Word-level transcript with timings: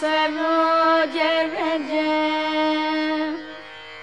सरोज 0.00 1.16
रज 1.52 1.90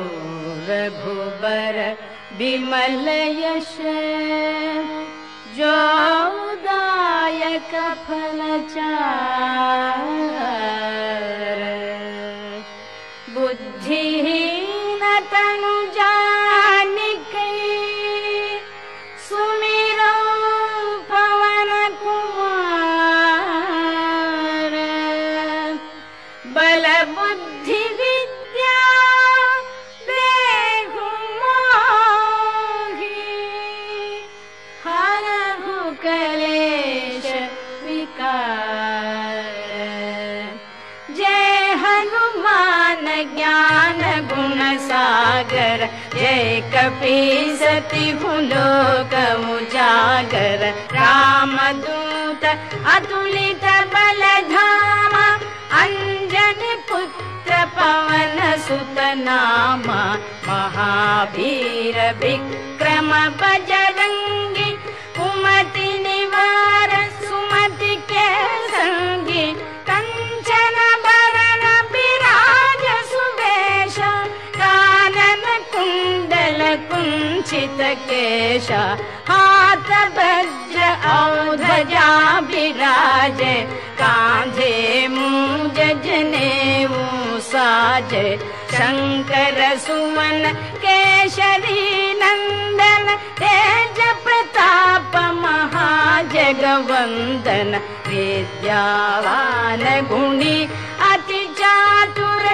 रघुबर 0.70 1.78
विमल 2.38 3.08
यश 3.44 3.76
लोक 48.50 49.14
उजागर 49.52 50.62
रामदूत 50.96 52.44
अतुलित 52.96 53.66
बल 53.94 54.22
धामा 54.52 55.26
अंजन 55.82 56.62
पुत्र 56.90 57.66
पवन 57.78 58.38
सुत 58.68 58.98
नामा। 59.26 60.02
महावीर 60.48 61.98
विक्रम 62.24 63.12
बजरंगी 63.42 64.19
कुंचित 77.40 77.80
केश। 78.08 78.70
हाथ 79.28 79.90
वज्र 80.16 80.80
औध्वजा 81.10 82.10
विराज 82.48 83.42
कांधे 84.00 84.76
साज 87.50 88.12
शंकर 88.74 89.60
सुमन 89.86 90.44
केशरी 90.84 91.84
नंदन 92.22 93.06
तेज 93.40 93.98
प्रताप 94.26 95.14
महाजगवंदन 95.40 96.62
विद्यावान 98.08 99.84
गुणी 100.12 100.58
अति 101.12 101.42
चातुर 101.60 102.46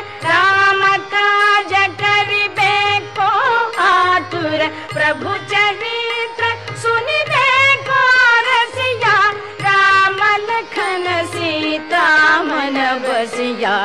आतुर 4.66 4.94
प्रभु 4.94 5.34
चरित्र 5.52 6.46
सुनिबे 6.84 7.76
को 7.88 8.00
रसिया 8.48 9.18
राम 9.66 10.20
लखन 10.50 11.06
सीता 11.34 12.08
मन 12.44 12.78
बसिया 13.06 13.78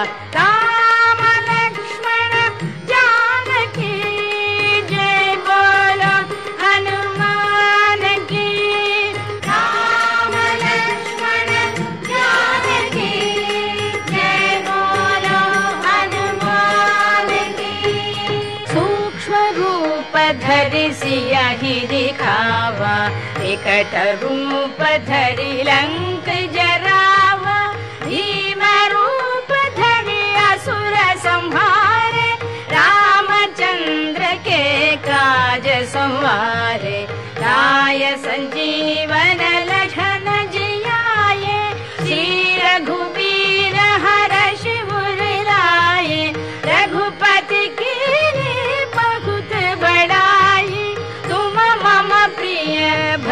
धरि 23.83 25.53
लंक 25.67 26.27
जरावा 26.55 27.59
भीम 28.05 28.63
रूप 28.93 29.53
धरि 29.77 30.21
असुर 30.49 30.97
संहारे 31.25 32.29
रामचंद्र 32.75 34.33
के 34.49 34.61
काज 35.09 35.69
संवारे 35.95 37.01
राय 37.41 38.15
संजीवन 38.27 39.41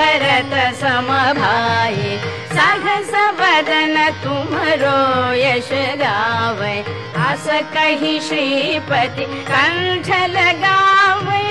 भरत 0.08 0.52
सम 0.76 1.08
भाई 1.38 2.16
सहस 2.52 3.10
बदन 3.40 3.96
तुमरो 4.22 5.00
यश 5.36 5.68
गावे। 6.00 6.76
आस 7.24 7.46
कही 7.74 8.14
श्रीपति 8.28 9.26
कंठ 9.50 10.08
लगावे 10.34 11.42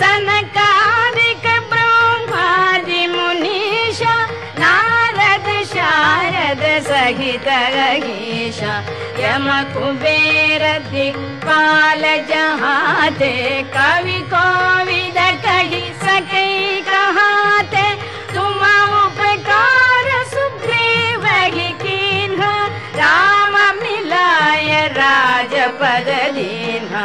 सनकादिक 0.00 1.46
ब्रह्मादि 1.70 3.06
मुनीषा 3.14 4.16
नारद 4.58 5.48
शारद 5.74 6.64
सहित 6.88 7.48
रहीशा। 7.76 8.74
यम 9.22 9.48
कुबेर 9.74 10.62
दिक्पाल 10.90 12.02
जहाते 12.30 13.34
कवि 13.76 14.20
कही 14.34 15.01
सके 16.12 16.80
कहाते 16.86 17.84
तुम 18.32 18.62
उपकार 18.96 20.08
सुग्रीव 20.32 21.24
कीन्हा 21.82 22.52
राम 22.96 23.54
मिलाय 23.78 24.70
राजपद 24.98 26.10
दीन्हा 26.36 27.04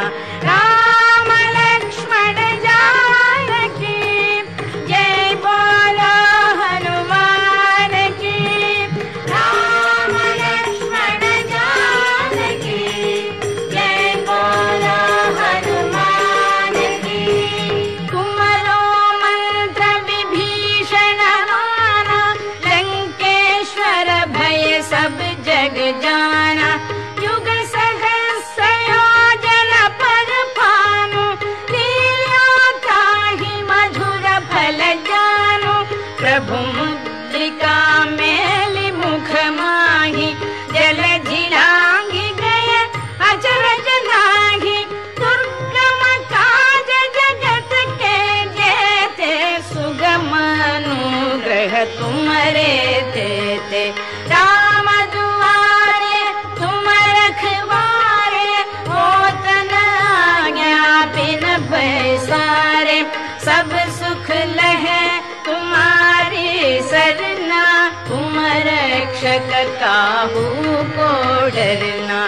काहू 69.82 70.44
को 70.96 71.10
डरना 71.56 72.20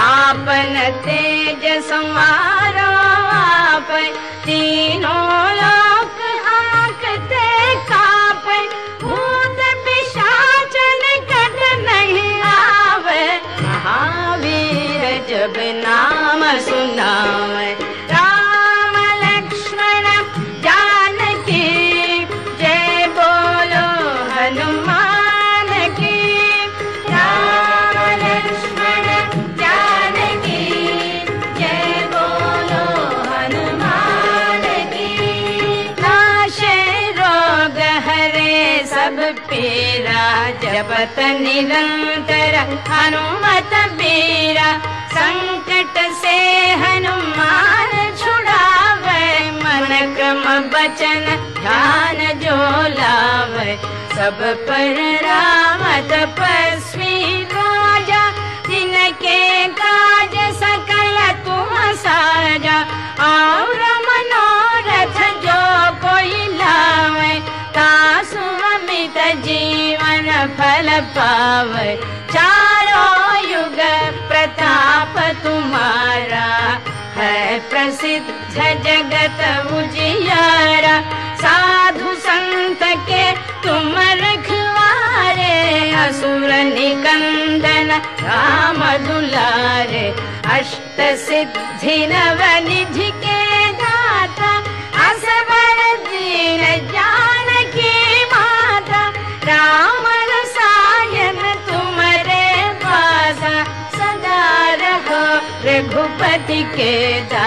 आपन 0.00 0.76
हु 1.02 2.00
कोडरज 2.40 4.08
तीनों 4.46 5.89
निरन्तर 41.60 42.54
हनुमत 42.88 43.72
बी 43.96 44.14
संकट 45.14 45.96
हनुमान 46.82 47.92
छुडाव 48.20 49.04
पर 49.60 49.92
गानोलाव 51.64 53.54
साव 54.16 54.40
व 70.58 71.74
चारो 72.32 73.06
युग 73.50 73.78
प्रताप 74.28 75.14
प्रतापुरा 75.14 76.48
है 77.16 77.58
प्रसिद्ध 77.70 78.26
जगत 78.56 79.40
उजियारा। 79.72 81.00
साधु 81.42 82.14
संत 82.14 82.82
के 83.08 83.24
तुम 83.64 83.94
रखवारे 84.22 85.90
असुर 86.04 86.52
निकंदन 86.72 87.90
राम 88.22 88.80
दुलारे 89.06 90.06
अष्ट 90.58 91.00
सिद्धि 91.26 92.06
नव 92.06 92.40
न 92.68 93.19
पतिके 106.30 106.74
के 106.80 107.28
द 107.30 107.38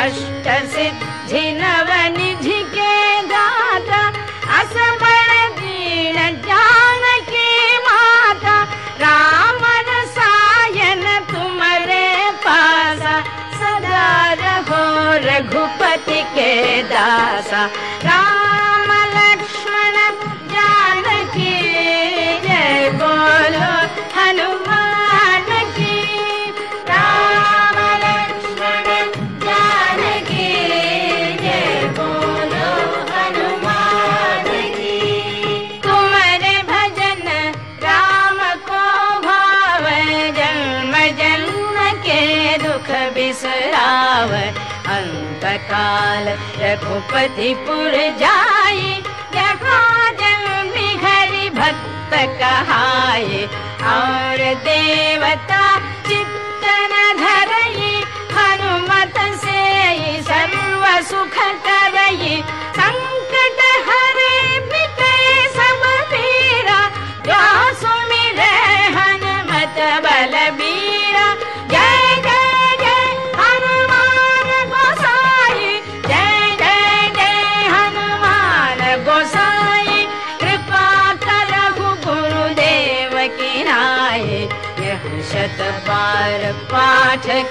अष्टव 0.00 0.66
असमीण 4.58 6.18
जाने 6.46 7.16
माता 7.86 8.56
रामन 9.02 9.90
सायन 10.18 11.02
तुमरे 11.32 12.06
पासा 12.46 13.18
सदा 13.58 14.06
रो 14.42 14.84
रघुपति 15.26 16.22
के 16.36 16.52
दासा 16.94 17.64
राम 18.06 18.53
काल 45.70 46.28
रघुपतिपुर 46.60 47.92
जा 48.20 48.36
जि 50.20 51.48
भक् 51.58 51.92
कहाय 52.40 53.26
चित्तन 56.08 56.92
धरई 57.20 57.90
हनुमत 58.36 59.18
से 59.44 59.62
सर्व 60.28 60.84
सुख 61.10 61.36
करई। 61.66 62.42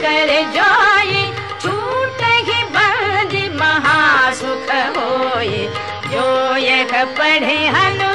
कर 0.02 0.32
जोई 0.56 1.24
छूट 1.62 2.24
ही 2.50 2.64
बंद 2.78 3.36
महासुख 3.62 4.72
होए 4.98 5.62
जो 6.14 6.26
यह 6.68 7.04
पढ़े 7.20 7.58
हनु 7.78 8.13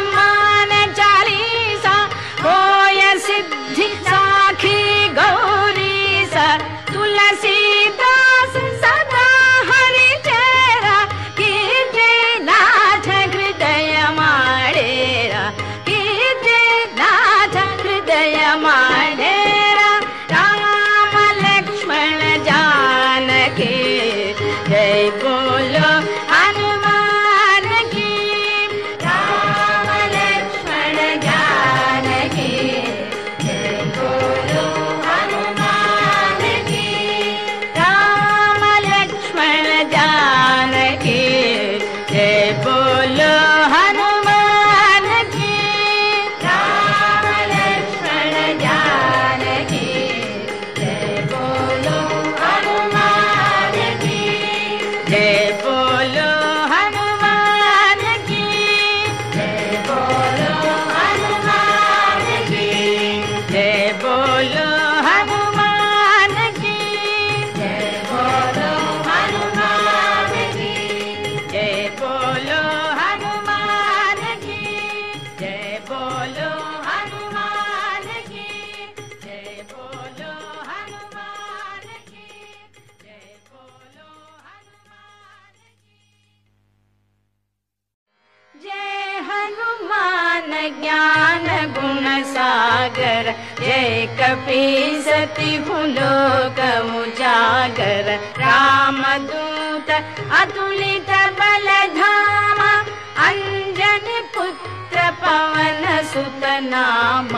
नाम 107.19 107.35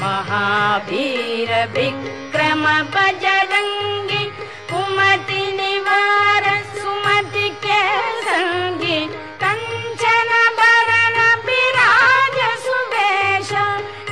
महावीर 0.00 1.48
विक्रम 1.76 2.62
बजरङ्गि 2.94 4.22
कुमति 4.70 5.40
निवार 5.58 6.44
सुमति 6.76 7.48
के 7.64 7.80
सङ्गी 8.26 8.98
कञ्चन 9.42 10.30
भरण 10.60 11.18
विराज 11.48 12.38
सुवेश 12.66 13.50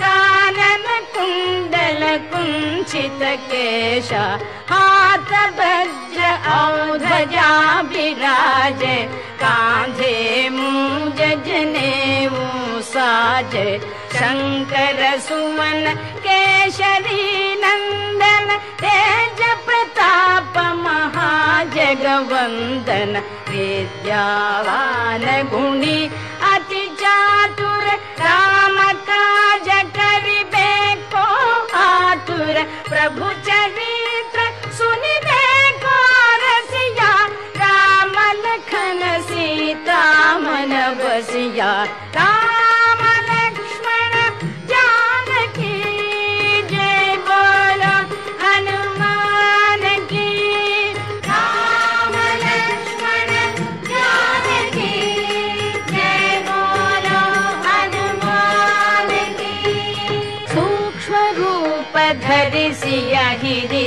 कानन 0.01 0.87
कुण्डल 1.15 2.03
कुञ्चित 2.35 3.23
केश 3.53 4.13
हाथ 4.73 5.33
वज्र 5.61 6.35
औध्वजा 6.59 7.51
विराज 7.95 8.83
कान्धे 9.45 10.15
जनेऊ 11.47 12.81
साज 12.85 13.55
शङ्कर 14.15 15.01
केशरी 16.25 17.23
नन्दन 17.63 18.49
तेज 18.83 19.41
प्रताप 19.67 20.59
महाजगवन्दन 20.85 21.73
विद्यावान 23.49 25.25
गुणी 25.55 25.99
अति 26.51 26.85
चातुर 27.01 27.87
राम 28.21 28.79
काज 29.11 29.69
करिबेको 29.99 31.27
आतुर 31.83 32.55
प्रभु 32.91 33.27
चरित्र 33.49 34.47
सुनिबेको 34.79 35.97
रसिया 36.45 37.13
राम 37.65 38.15
लखन 38.47 39.03
सीता 39.33 40.01
मन 40.47 40.73
बसिया 41.03 41.73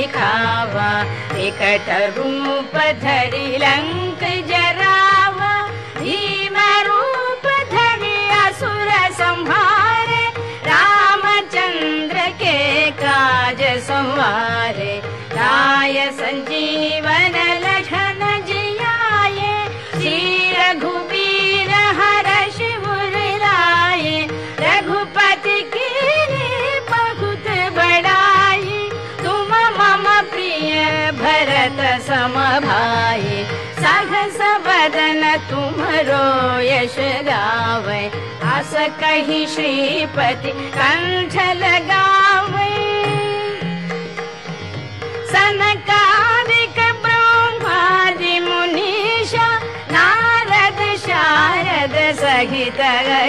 दिखावा 0.08 0.90
विकट 1.32 1.88
रूप 2.16 2.74
धरि 3.02 3.46
लंक 3.60 4.20
जरावा। 4.48 5.52
धरि 7.72 8.16
असुर 8.38 8.88
संहारे। 9.12 10.24
रामचंद्र 10.68 12.26
के 12.42 12.56
काज 13.02 13.62
संवारे। 13.88 14.94
राय 15.32 16.06
संजीवन 16.12 17.36
भरत 32.08 32.16
सम 32.16 32.34
भाई 32.64 33.44
सहस 33.78 34.38
बदन 34.66 35.22
तुमरो 35.48 36.60
यश 36.60 36.96
गावे। 37.28 38.00
आस 38.48 38.72
कही 39.00 39.46
श्रीपति 39.54 40.52
कंठ 40.76 41.34
लगावे 41.60 42.70
सनकादिक 45.32 46.78
ब्रह्मादि 47.04 48.38
मुनीषा 48.48 49.48
नारद 49.92 50.80
शारद 51.04 51.96
सहित 52.20 52.80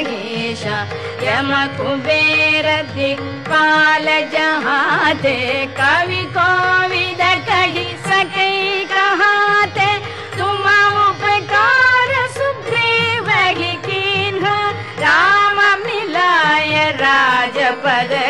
गीषा 0.07 0.79
यम 1.27 1.51
कुबेर 1.77 2.67
दिक्पाल 2.95 4.07
जहाते 4.33 5.37
कवि 5.79 6.23
कोविद 6.37 7.21
कही 7.49 7.87
सकै 8.07 8.68
राजपद 17.69 18.28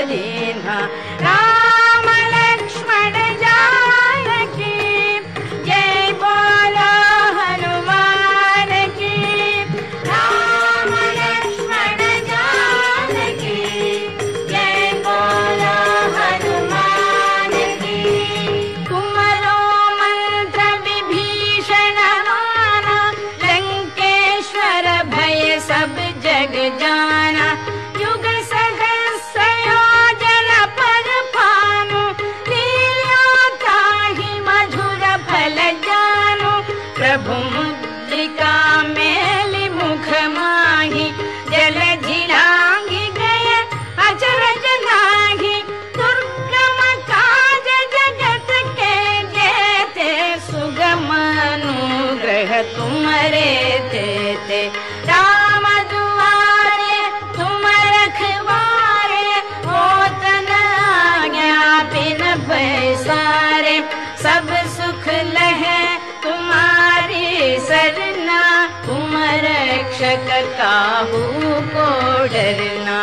डरना 72.40 72.98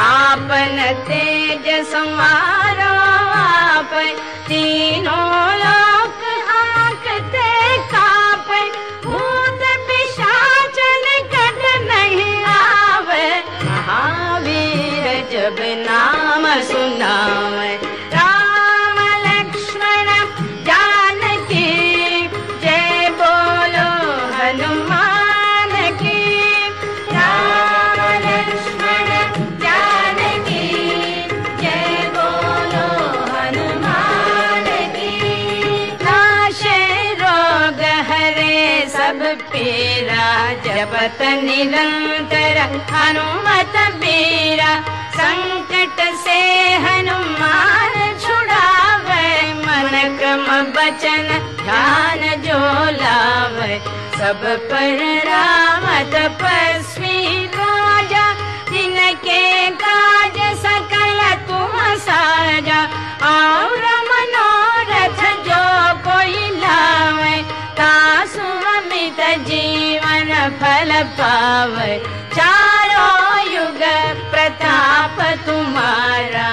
आपन 0.00 0.76
तेज 1.06 1.64
समारो 1.86 2.92
आप 3.36 3.92
तीनों 4.48 5.38
लोक 5.62 6.22
आंकते 6.56 7.48
काप। 7.92 8.48
भूत 9.06 9.62
पिशाच 9.88 10.78
निकट 11.06 11.62
नहीं 11.90 12.38
आवे। 12.52 13.26
महावीर 13.64 15.04
जब 15.32 15.58
नाम 15.88 16.46
सुनावे 16.62 16.95
निरंतर 41.56 42.58
हनुमत 42.92 43.76
बीरा 44.00 44.72
संकट 45.18 46.00
से 46.24 46.40
हनुमान 46.84 47.94
छुड़ावे 48.24 49.30
मन 49.62 49.94
क्रम 50.18 50.44
बचन 50.76 51.28
ध्यान 51.62 52.26
जो 52.44 52.58
लावे 53.00 53.78
सब 54.18 54.44
पर 54.70 55.00
राम 55.30 55.86
तपस्वी 56.12 56.85
पावे 71.18 71.92
चारो 72.36 73.08
युग 73.52 73.82
प्रताप 74.32 75.20
तुम्हारा 75.46 76.50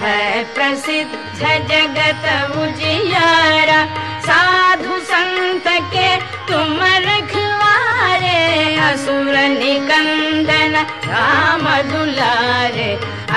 है 0.00 0.44
प्रसिद्ध 0.54 1.12
जगत 1.40 2.24
उजियारा। 2.58 3.80
साधु 4.28 4.98
संत 5.10 5.66
के 5.94 6.08
तुम 6.48 6.78
रखवारे 7.06 8.40
असुर 8.88 9.36
निकंदन 9.54 10.74
राम 11.06 11.66
दुलारे। 11.90 12.90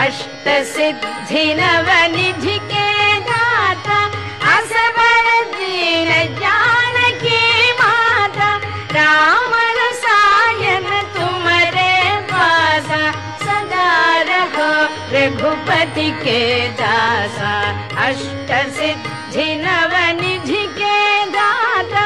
अष्ट 0.03 0.49
सिद्धि 0.73 1.45
नव 1.59 1.89
निधि 2.15 2.57
के 2.71 2.80
के 15.85 16.67
दासा 16.77 17.53
अष्ट 18.05 18.51
सिद्धि 18.77 19.45
नव 19.61 19.93
निधि 20.21 20.65
के 20.77 21.25
दाता 21.35 22.03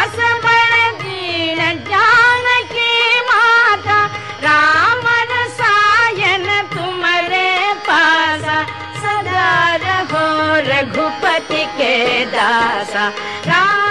असबर 0.00 0.72
दीन 1.02 1.58
जानकी 1.90 3.20
माता 3.28 3.98
राम 4.46 5.04
रसायन 5.32 6.46
तुमरे 6.72 7.52
पासा 7.88 8.62
सदा 9.02 9.52
रहो 9.84 10.24
रघुपति 10.70 11.64
के 11.76 12.24
दासा 12.36 13.08
राम 13.50 13.89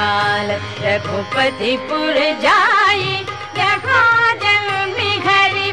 काल 0.00 0.50
रघुपतिपुर 0.82 2.14
जाय 2.42 3.02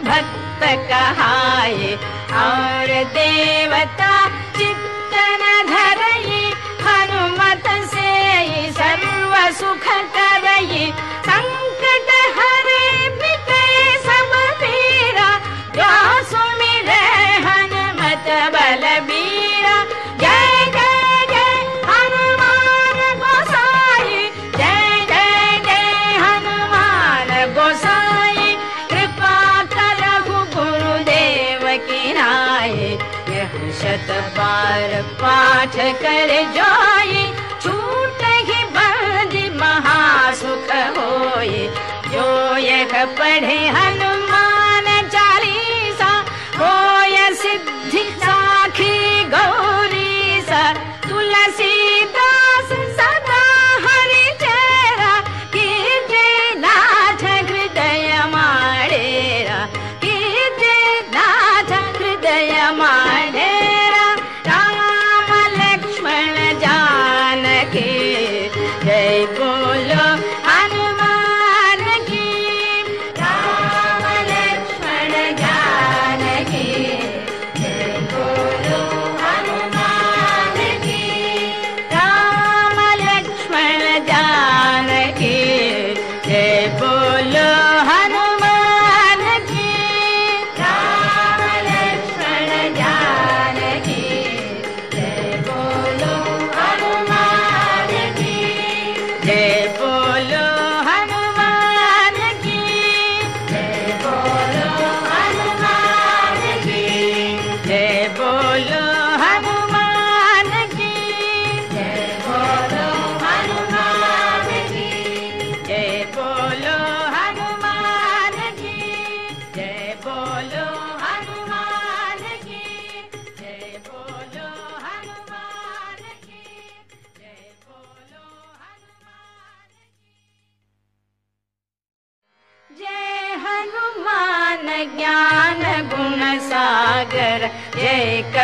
भक्त 0.08 0.64
गरि 0.64 1.94
और 2.42 2.92
देवता 3.18 4.12
कर 36.28 36.52
जाई 36.54 37.22
छूट 37.64 38.24
ही 38.48 38.64
बंदी 38.76 39.44
महासुख 39.60 40.72
होए। 40.98 41.62
जो 42.12 42.28
यह 42.58 42.94
पढ़े 43.20 43.58
हनुमान 43.68 44.17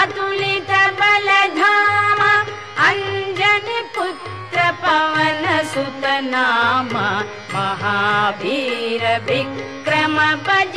अतुलित 0.00 0.70
बलधाम 1.00 2.20
अञ्जन 2.86 3.66
पुत्र 3.96 4.58
पवन 4.82 5.44
सुत 5.64 6.04
नाम 6.24 6.92
महावीर 7.54 9.04
विक्रम 9.28 10.16
भज 10.48 10.76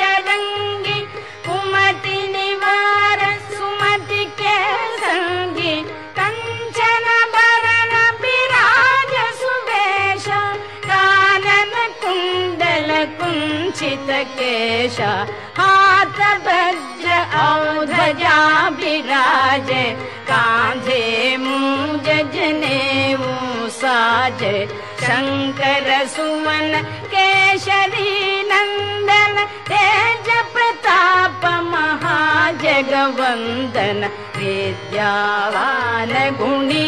केशा 13.79 15.13
हात 15.57 16.17
औधजा 17.45 18.37
विराज 18.77 19.69
कान्धे 20.29 21.03
मु 21.37 21.59
साज। 23.79 24.41
शङ्कर 25.05 25.87
सुमन 26.07 26.71
केशरी 27.13 28.13
नन्दन 28.51 29.35
तेज 29.69 30.27
प्रताप 30.53 31.41
महाजगवन्दन। 31.73 32.89
विद्यावान 34.37 36.13
गुणि 36.39 36.85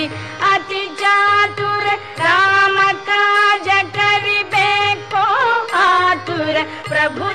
प्रभु 6.64 7.30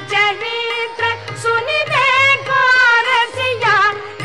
को 2.48 2.62
रसिया 3.08 3.76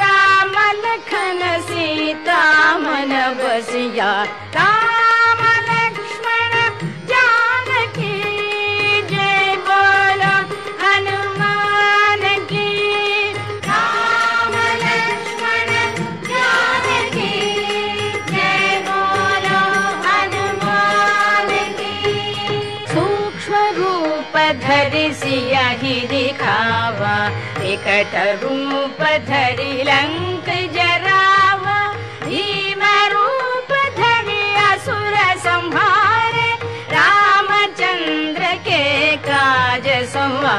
राम 0.01 0.55
लखन 0.85 1.41
सीता 1.69 2.41
मन 2.77 3.13
बसिया 3.41 4.13
ध 28.99 29.17
धरि 29.27 29.71
अङ्क 29.89 30.49
जरावा 30.75 31.77
धरी 33.97 34.41
असुर 34.65 35.15
संहार 35.45 36.35
रामचन्द्र 36.93 38.53
के 38.67 38.83
काज 39.27 39.87
स्वा 40.13 40.57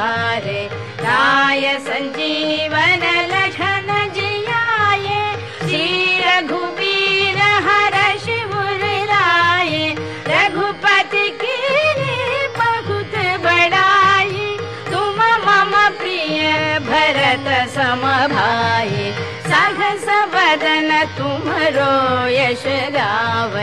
समभाये। 17.79 19.11
सहस 19.49 20.07
वदन 20.35 20.89
सर्वमरो 21.19 22.27
यश 22.29 22.63
गाव 22.95 23.53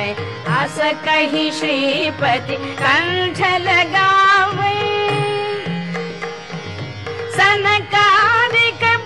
श्रीपति 1.58 2.56
कण्ठ 2.80 3.38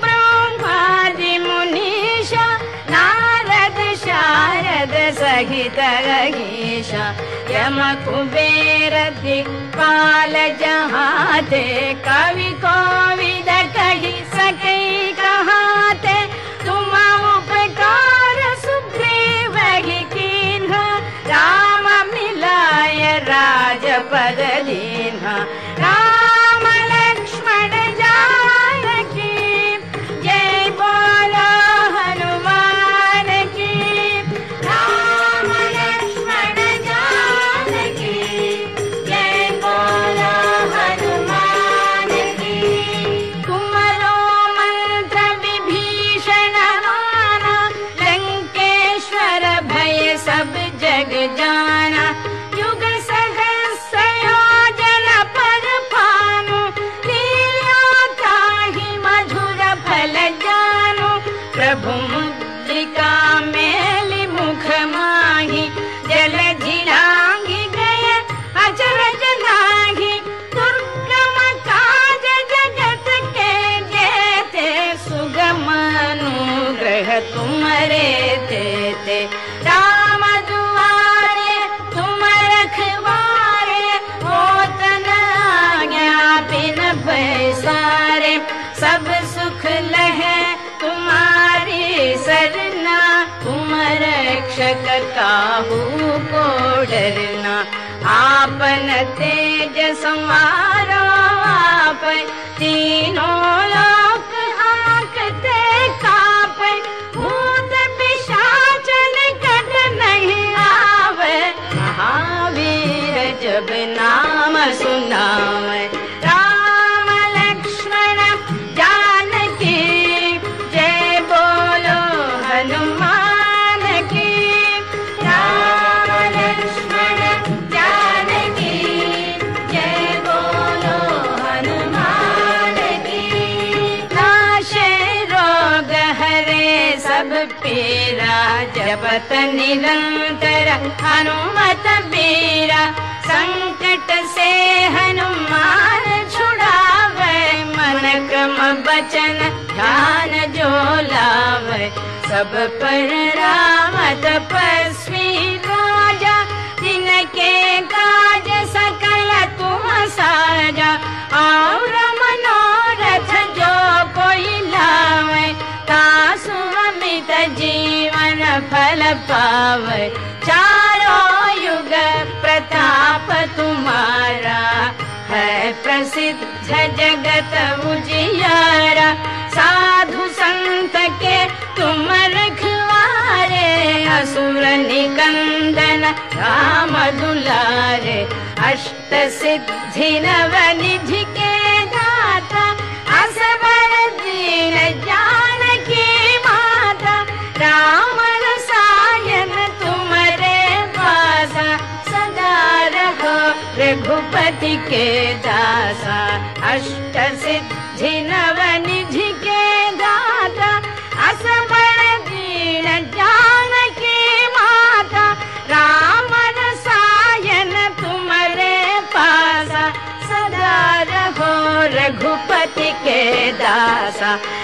ब्रह्मादि 0.02 1.32
मुनीषा 1.46 2.46
नारद 2.90 3.78
शारद 4.04 4.94
सहित 5.20 5.78
रहीशा 6.06 7.06
यम 7.54 7.80
कुबेर 8.04 8.94
दिक्पाल 9.22 10.34
जहाते 10.62 11.66
कवि 12.06 12.50
जहा 12.64 13.29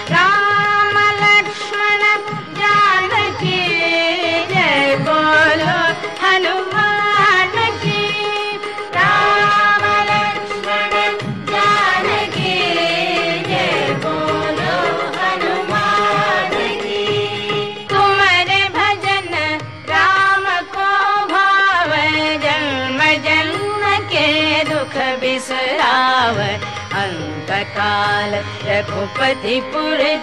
ら。 0.09 0.36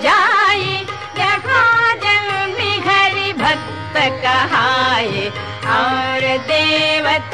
जाई 0.02 0.76
देखो 1.18 1.62
जन्मी 2.04 2.72
हरि 2.86 3.32
भक्त 3.42 3.96
कहाए 4.24 5.26
और 5.76 6.26
देवता 6.50 7.33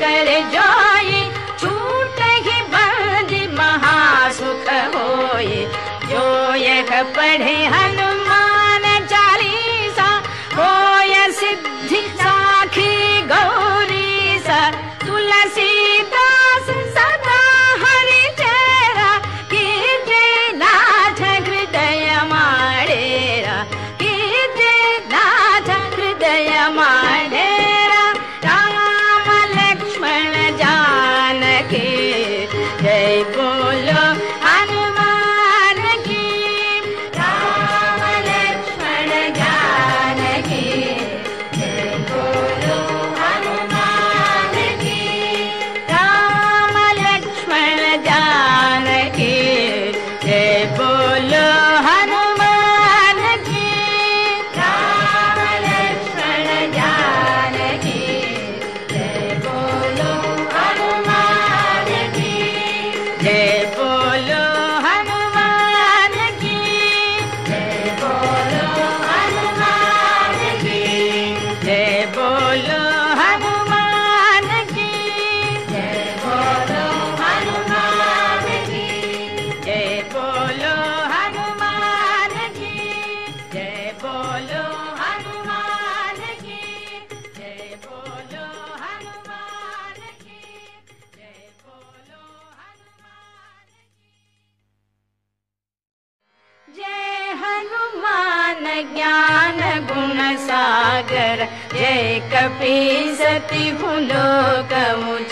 कर 0.00 0.28
जाई 0.54 1.22
छूट 1.60 2.20
ही 2.46 2.60
बंदी 2.74 3.46
महासुख 3.58 4.70
होए 4.96 5.64
जो 6.10 6.26
यह 6.64 7.02
पढ़े 7.16 7.56
हनुमान 7.66 8.07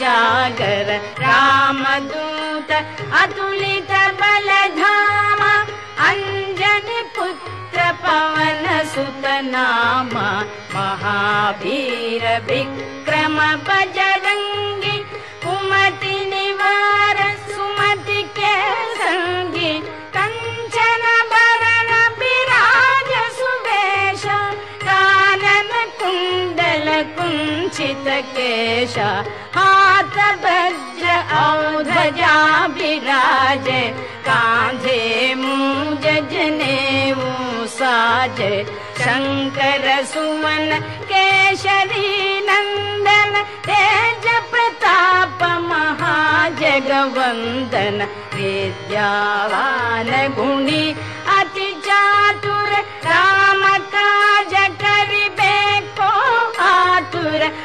जागर 0.00 0.88
रामदूत 1.20 2.70
अतुलित 3.20 3.90
बलधाम 4.20 5.42
अञ्जन 6.08 6.88
पुत्र 7.16 7.78
पवन 8.04 8.64
सुत 8.94 9.24
नाम। 9.44 10.12
महावीर 10.74 12.24
विक्रम 12.50 13.38
बजरङ्ग 13.68 14.55
केशा 27.78 29.08
सुमन 40.12 40.70
केशरी 41.10 42.08
नन्दन 42.48 43.32
तेज 43.68 44.24
प्रताप 44.50 45.42
महाजगवन्दन 45.70 46.38
विद्यावान 48.34 50.10
द्या 50.10 50.26
गुणी 50.38 50.84
अति 51.38 51.68
चातुर 51.86 52.72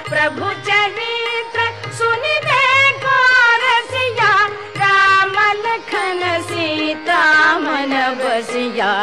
प्रभु 0.09 0.49
रसिया 3.63 4.33
राम 4.81 5.35
लखन 5.65 6.21
सीता 6.49 7.23
मन 7.59 7.93
बसिया 8.21 8.93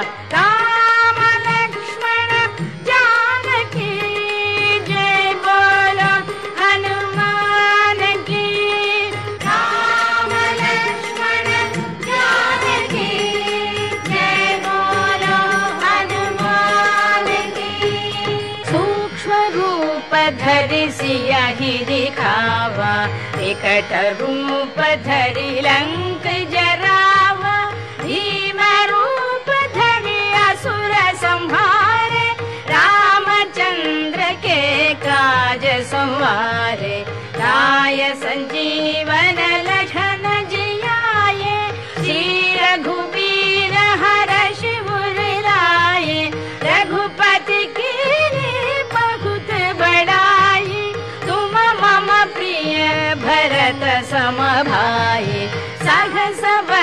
धरि 25.05 25.51
लंक 25.67 26.25
जरावा 26.53 27.57
भीम 28.03 28.61
रूप 28.91 29.51
धरि 29.77 30.19
असुर 30.49 30.93
संहारे 31.23 32.27
रामचंद्र 32.73 34.31
के 34.47 34.61
काज 35.07 35.67
संवारे 35.93 36.99
राय 37.39 38.09
संजीवन 38.25 38.68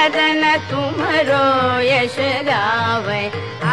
बदन 0.06 0.44
तुमरो 0.70 1.46
यश 1.82 2.16
गावे। 2.46 3.22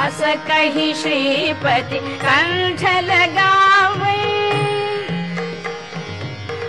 अस 0.01 0.21
कही 0.49 0.93
श्रीपति 1.01 1.99
कंठ 2.23 2.83
लगावे 3.09 4.17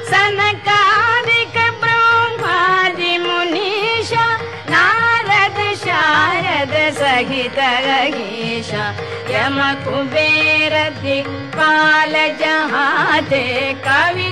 सनकादिक 0.10 1.56
ब्रह्मादि 1.84 3.18
मुनीषा 3.24 4.28
नारद 4.74 5.60
शारद 5.86 6.76
सहित 7.00 7.60
रहीशा। 7.88 8.86
यम 9.32 9.60
कुबेर 9.86 10.76
दिक्पाल 11.00 12.14
जहाँ 12.42 13.22
ते 13.32 13.46
कवि 13.88 14.30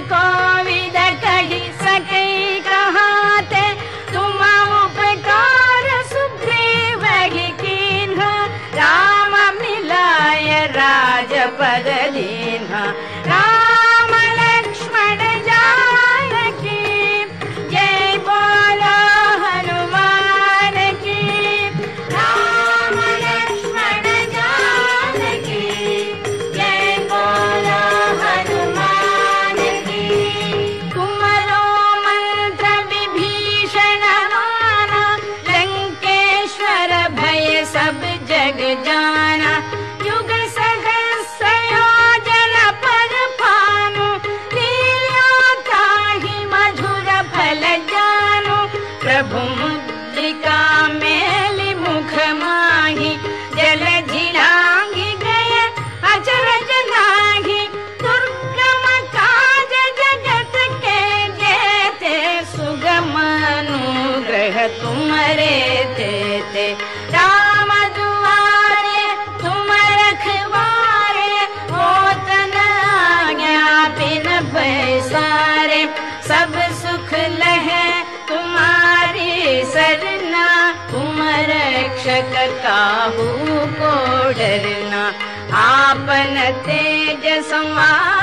संवाद 87.39 88.20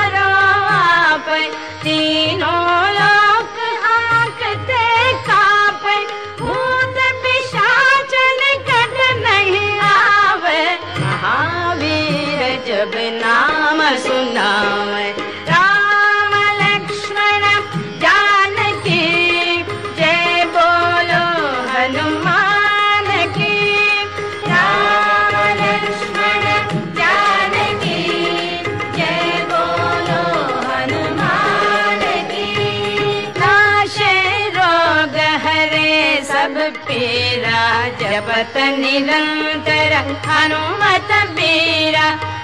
निरन्तर 38.89 39.93
हनुमत 40.27 41.11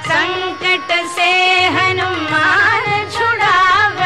सङ्कट 0.09 0.91
हनुमान 1.77 2.89
छुडाव 3.15 4.03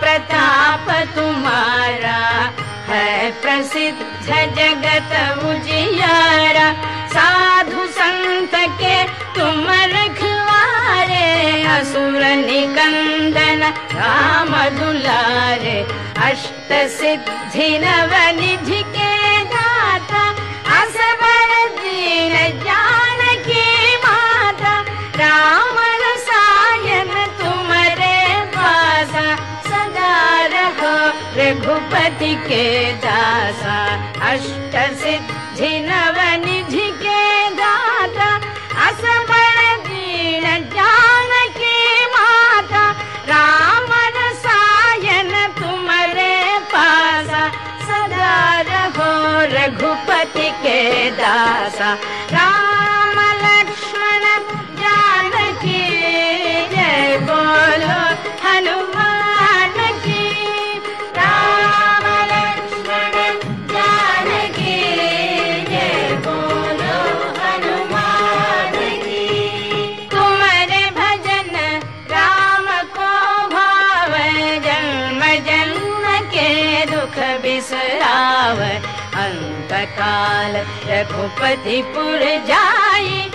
प्रताप 0.00 0.90
तुम्हारा। 1.16 2.52
है 2.88 3.30
प्रसिद्ध 3.30 3.98
जगत 4.26 5.12
उजियारा। 5.44 6.72
साधु 7.08 7.86
संत 7.86 8.54
के 8.54 9.04
तुम 9.04 9.66
रखवारे। 9.68 11.62
असुर 11.64 12.22
निकंदन 12.22 13.62
राम 13.92 14.68
दुलारे 14.78 15.78
अष्ट 16.22 16.70
सिद्धि 16.88 17.78
नव 17.78 18.12
के 32.22 32.64
दासा 33.02 33.78
अष्टसिद्धिनवनिधि 34.30 35.64
के 37.02 37.22
दाता 37.58 38.28
असमण 38.86 39.82
दीन 39.86 40.44
जानकी 40.74 41.80
माता 42.14 42.84
निमर 43.30 44.16
सायन 44.44 45.32
तुमरे 45.58 46.36
पासा 46.74 47.42
सदा 47.90 48.36
रो 48.70 49.10
रघुपति 49.56 50.48
के 50.62 50.80
दासा 51.18 51.90
अङ्कल 78.52 80.56
रघुपतिपुर 80.90 82.20
जाय 82.20 83.30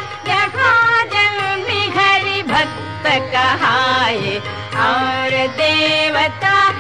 जन्मि 1.14 1.82
हरि 1.98 2.44
भक्त 2.44 3.08
कहाय। 3.08 4.42
और 4.88 5.48
देवता 5.48 6.77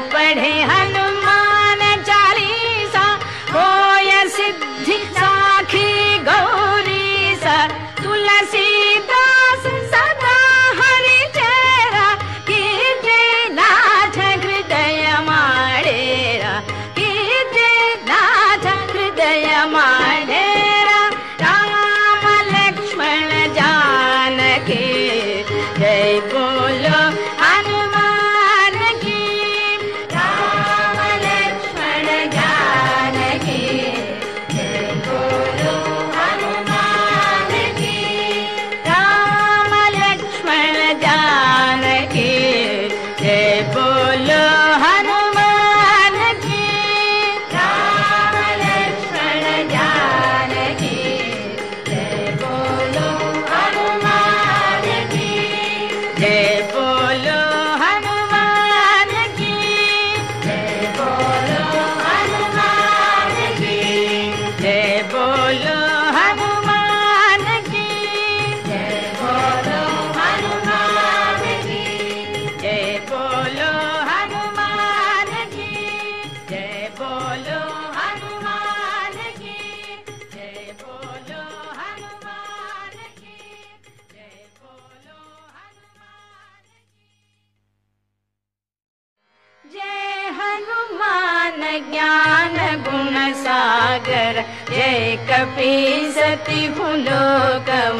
पढ़े 0.00 0.50
हम 0.62 0.97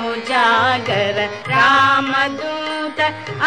उजागर। 0.09 1.17
रामदूत 1.51 3.01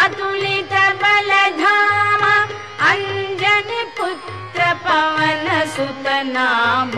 अतुलित 0.04 0.74
बलधाम 1.02 2.24
अञ्जनि 2.90 3.82
पुत्र 3.98 4.60
पवन 4.86 5.46
सुत 5.76 6.08
नाम। 6.08 6.96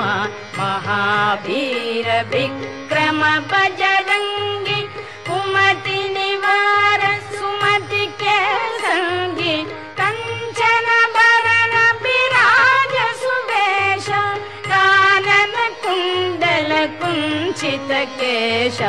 महावीर 0.58 2.08
विक्रम 2.34 3.22
बजरङ्गि 3.52 3.93
केश। 18.20 18.80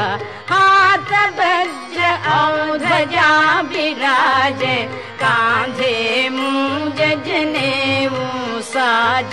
वज्र 1.38 2.02
औध्वजा 2.32 3.30
विराज 3.70 4.62
कान्धे 5.22 5.96
जनेऊ 7.26 8.22
साज 8.70 9.32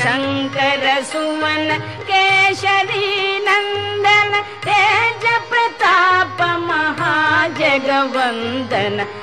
शङ्कर 0.00 0.84
सुमन 1.02 1.66
केशरी 2.10 3.08
नन्दन 3.46 4.32
तेज 4.66 5.22
प्रताप 5.50 6.38
महाजगवन्दन। 6.68 7.86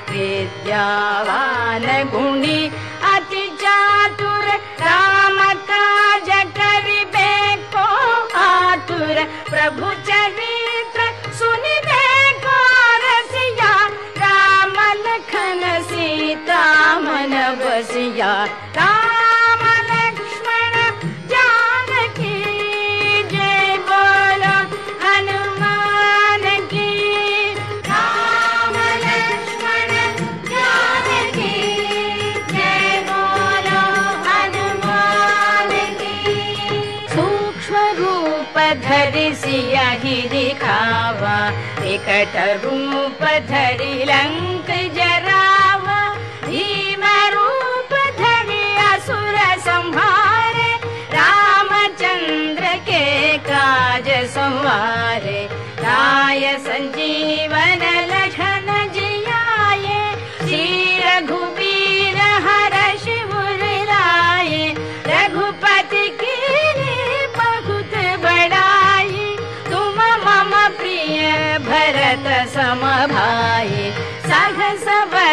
विद्यावान 0.09 1.85
गुणी 2.11 2.59
प्रभु 9.49 9.89
चरित्र 10.07 11.03
सुनिबेको 11.39 12.57
रसिया 13.03 13.73
राम 14.21 14.77
लखन 15.05 15.63
सीता 15.89 16.63
मन 17.05 17.35
बसिया 17.61 18.33
धरि 43.49 44.03
लंक 44.09 44.54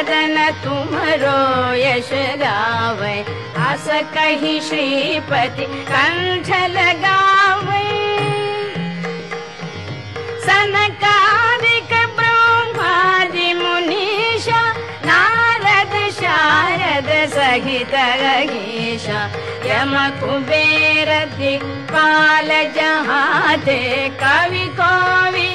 बदन 0.03 0.37
तुमरो 0.63 1.75
यश 1.79 2.09
गावे। 2.39 3.15
आस 3.63 3.87
कही 4.15 4.55
श्रीपति 4.67 5.67
कंठ 5.91 6.49
लगावे 6.75 7.85
सनकादिक 10.47 11.93
ब्रह्मादि 12.19 13.53
मुनीषा 13.61 14.63
नारद 15.07 15.95
शारद 16.19 17.11
सहित 17.35 17.95
गीषा 18.51 19.23
यम 19.71 19.95
कुबेर 20.21 21.11
दिक्पाल 21.39 22.51
जहाते 22.77 23.81
कवि 24.23 24.67
कोविद 24.81 25.52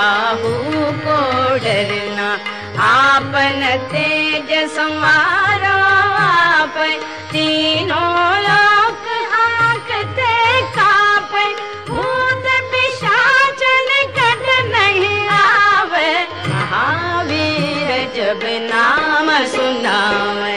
काहू 0.00 0.50
को 1.04 1.14
डरना 1.62 2.28
आपन 2.84 3.62
तेज 3.90 4.50
समारो 4.74 5.72
आप 6.20 6.76
तीनों 7.32 8.22
लोक 8.44 9.04
आंकते 9.40 10.30
काप 10.76 11.34
भूत 11.88 12.46
पिशाच 12.72 13.60
निकट 13.90 14.46
नहीं 14.72 15.20
आवे। 15.40 16.08
महावीर 16.48 17.92
जब 18.16 18.48
नाम 18.72 19.30
सुनावे 19.54 20.49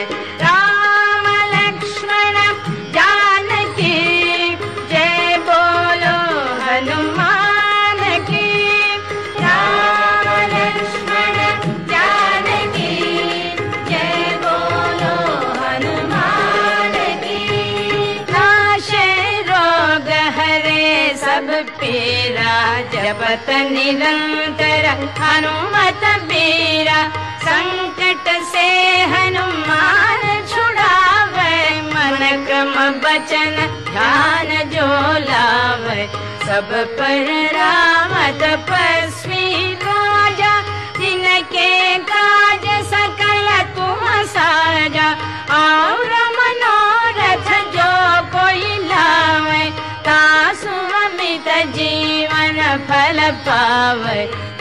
हनुमत 25.18 26.02
बीरा 26.28 27.00
संकट 27.44 28.26
से 28.52 28.66
हनुमान 29.12 30.22
छुड़ावे 30.50 31.56
मन 31.94 32.44
क्रम 32.46 32.74
बचन 33.04 33.56
ध्यान 33.90 34.50
जो 34.74 34.88
लावे 35.28 36.06
सब 36.46 36.68
पर 36.98 37.32
राम 37.56 38.12
तपस्वी 38.42 39.33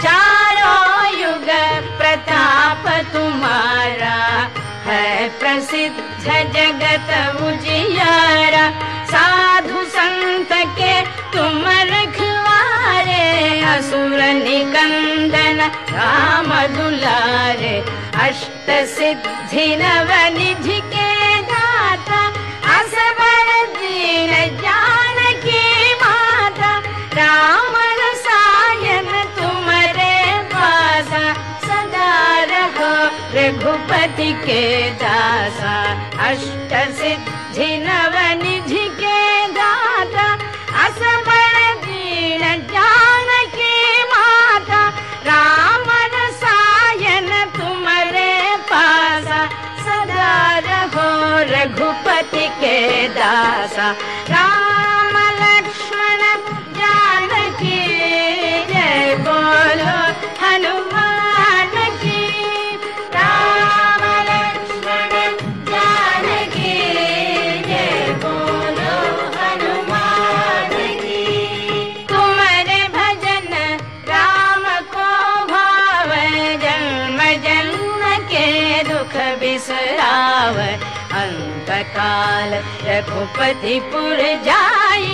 चारो 0.02 1.06
युग 1.18 1.48
प्रताप 1.98 2.88
तुम्हारा। 3.14 4.50
है 4.86 5.30
प्रसिद्ध 5.30 6.24
जगत 6.28 7.42
उजियारा। 7.42 8.72
साधु 9.06 9.84
संत 9.86 10.50
के 10.52 11.02
तुम 11.06 11.64
रखवारे। 11.68 13.62
असुर 13.62 14.20
निकंदन 14.20 15.72
राम 15.96 16.68
दुलारे। 16.68 17.84
अष्ट 18.16 18.86
सिद्धि 18.86 19.76
नव 19.76 20.08
न 20.12 20.93
दष्ट 34.06 36.74
असमीण 40.84 42.42
जानकी 42.72 44.04
माता 44.12 44.82
राम 45.28 45.90
रसायन 46.16 47.30
तुमरे 47.58 48.36
पासा 48.72 49.46
सदा 49.86 50.36
रघो 50.68 51.10
रघुपति 51.54 52.48
के 52.62 53.08
दासा 53.18 53.92
राम 54.30 54.73
काल 82.24 82.54
रघुपतिपुर 82.88 84.20
जाय 84.46 85.08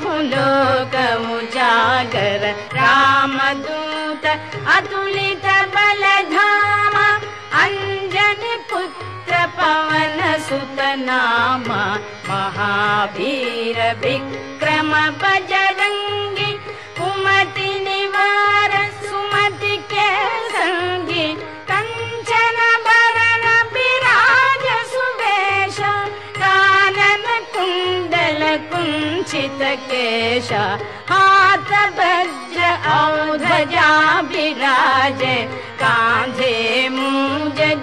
हूँ 0.04 0.20
लोक 0.32 0.96
जागर 1.56 2.46
रामदूत 2.78 4.26
अतुलित 4.76 5.46
बलधाम 5.76 6.96
अञ्जन 7.62 8.44
पुत्र 8.72 9.46
पवन 9.60 10.20
सुत 10.48 10.78
सुतनाम 10.78 11.68
महावीर 12.30 13.80
विक्रम 14.04 14.92
भज 15.24 15.54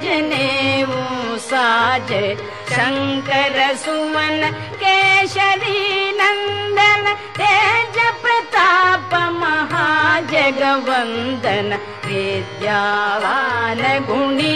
जने 0.05 0.49
मु 0.89 1.01
साज। 1.39 2.11
शङ्कर 2.75 3.57
सुमन 3.83 4.41
केशरी 4.83 5.81
नन्दन 6.19 7.05
तेज 7.39 7.97
प्रताप 8.23 9.11
महाजगवन्दन 9.41 10.39
विद्यावान 12.07 13.81
ज्ञावाल 13.81 13.83
गुणि 14.09 14.55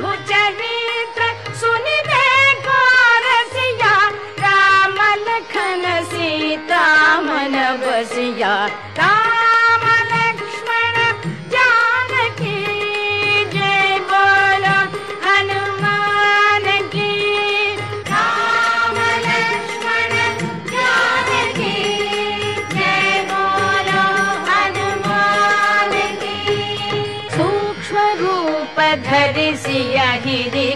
भुज 0.00 0.32
सुनि 1.60 1.96
रामलन 4.42 5.28
सीता 6.12 6.84
मनवस 7.28 8.14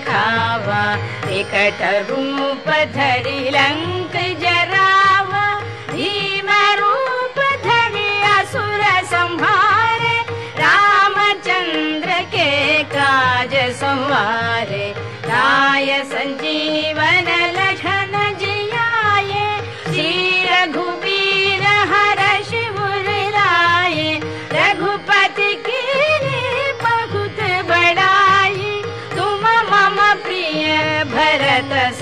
दिखावा 0.04 0.82
विकट 1.26 1.80
रूप 2.10 2.68
धरि 2.96 3.38
लङ्क 3.56 4.03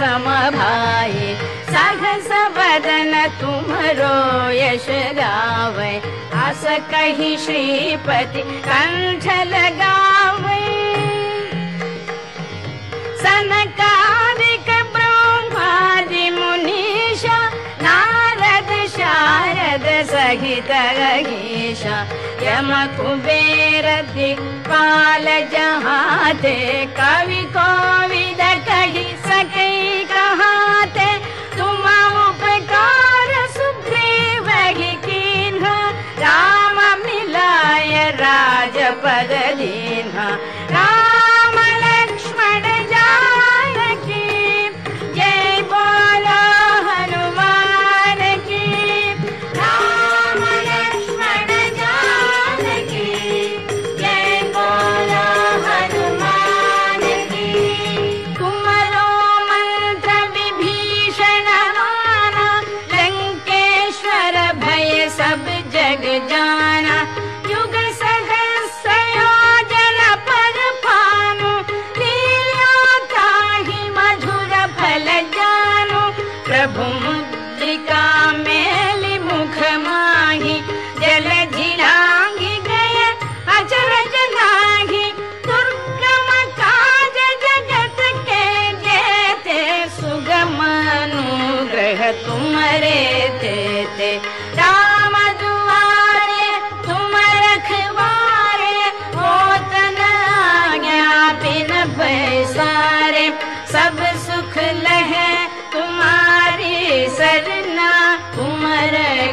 भरत 0.03 0.19
सम 0.19 0.25
भाई 0.57 1.35
सहस 1.71 2.29
बदन 2.57 3.13
तुमरो 3.41 4.15
यश 4.53 4.87
गावे 5.19 5.93
अस 6.45 6.65
कही 6.91 7.37
श्रीपति 7.45 8.43
ब्रह्मादि 14.97 16.29
मुनीषा 16.39 17.39
नारद 17.87 18.73
शारद 18.97 19.87
सहित 20.11 20.71
रहीशा 20.99 22.01
यम 22.49 22.73
कुबेर 22.97 23.87
दिक्पाल 24.15 25.27
जहाते 25.55 26.59
कवि 26.99 27.43
कोविद 27.57 28.22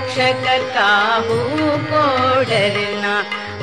रक्षक 0.09 0.71
काहू 0.75 1.35
को 1.89 2.03
डरना 2.49 3.13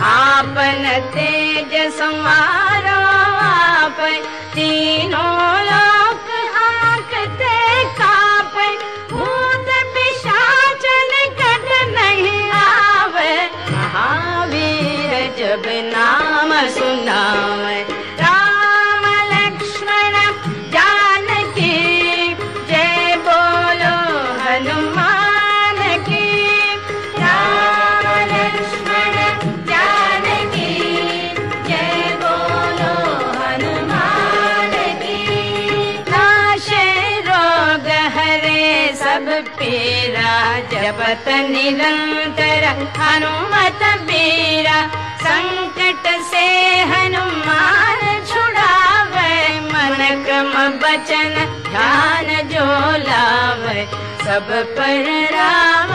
आपन 0.08 0.84
तेज 1.14 1.72
संवारो 1.94 2.98
आप 3.46 3.98
तीनों 4.54 5.34
लोक 5.70 6.30
आंकते 6.62 7.56
काप 7.98 8.54
भूत 9.12 9.70
पिशाच 9.96 10.86
निकट 11.12 11.68
नहीं 11.98 12.50
आवे 12.62 13.34
महावीर 13.72 15.34
जब 15.38 15.68
नाम 15.92 16.54
सुनावे 16.78 17.82
निरंतर 40.88 42.64
हनुमत 42.98 43.80
बीरा 44.06 44.80
संकट 45.22 46.06
से 46.30 46.46
हनुमान 46.90 48.02
छुड़ावे 48.26 49.34
मन 49.72 50.22
क्रम 50.24 50.52
बचन 50.82 51.34
ध्यान 51.70 52.26
जो 52.52 52.66
लावे। 53.02 53.84
सब 54.26 54.48
पर 54.78 55.10
राम 55.34 55.90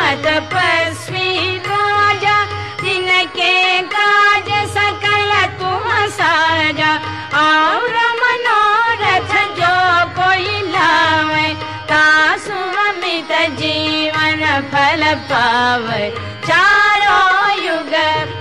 पावे 15.14 16.10
चारों 16.48 17.64
युग 17.66 17.92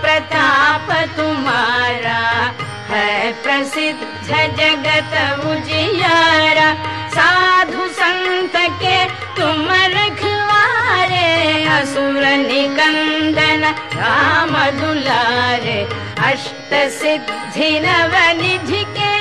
प्रताप 0.03 0.91
तुम्हारा। 1.17 2.53
है 2.89 3.33
प्रसिद्ध 3.33 4.01
जगत 4.29 5.41
उजियारा। 5.47 6.75
साधु 7.11 7.89
संत 7.89 8.53
के 8.57 9.05
तुम 9.41 9.69
रखवारे। 9.71 11.65
असुर 11.65 12.27
निकंदन 12.27 13.75
राम 13.95 14.71
दुलारे। 14.71 15.89
अष्ट 16.19 16.75
सिद्धि 16.75 17.81
नव 17.81 18.43
निधि 18.43 18.85
के 18.85 19.20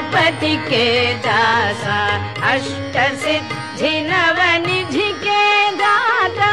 रघुपति 0.00 0.56
के 0.68 0.86
दासा 1.24 1.98
अष्ट 2.50 2.96
सिद्धि 3.22 3.90
नव 4.08 4.38
निधि 4.66 5.10
के 5.24 5.42
दाता 5.80 6.50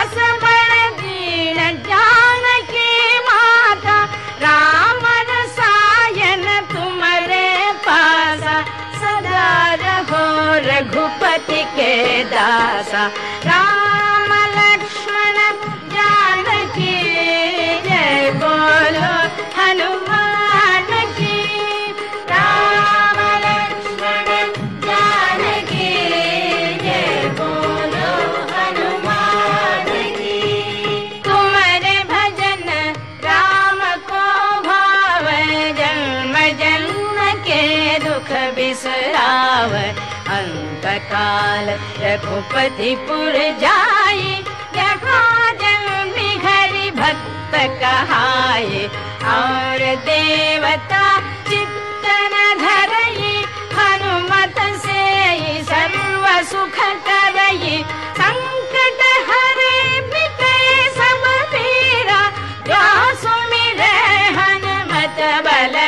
असबर 0.00 0.72
दीन 1.00 1.56
जानकी 1.88 2.90
माता 3.28 3.96
राम 4.44 5.06
रसायन 5.30 6.44
तुमरे 6.72 7.48
पासा 7.88 8.60
सदा 9.00 9.48
रहो 9.84 10.24
रघुपति 10.68 11.62
के 11.78 11.92
दासा 12.34 13.06
राम 13.48 13.91
काल 41.32 41.68
रघुपतिपुर 42.00 43.36
हरि 46.44 46.90
भक्त 46.98 47.54
कहाये 47.82 48.84
और 49.34 49.84
देवता 50.08 51.04
चित्तन 51.48 52.34
चिन्तन 52.64 53.32
हनुमत 53.78 54.60
से 54.84 55.00
सर्व 55.70 56.26
सुख 56.50 56.78
करई। 57.08 57.82
संकट 58.20 59.02
हरे 59.30 60.00
बिते 60.12 60.54
सर्वे 60.98 61.38
सेरा 61.54 62.20
सुमिर 63.24 63.82
हनुमत 64.38 65.24
बल 65.48 65.80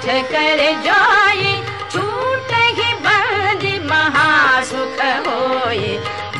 पाठ 0.00 0.30
कर 0.32 0.60
जाई 0.84 1.52
छूट 1.92 2.52
ही 2.78 2.92
बंदी 3.06 3.78
महासुख 3.88 5.00
होए 5.26 5.90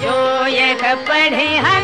जो 0.03 0.17
यह 0.47 0.95
पढ़े 1.09 1.49
हनुमान 1.59 1.80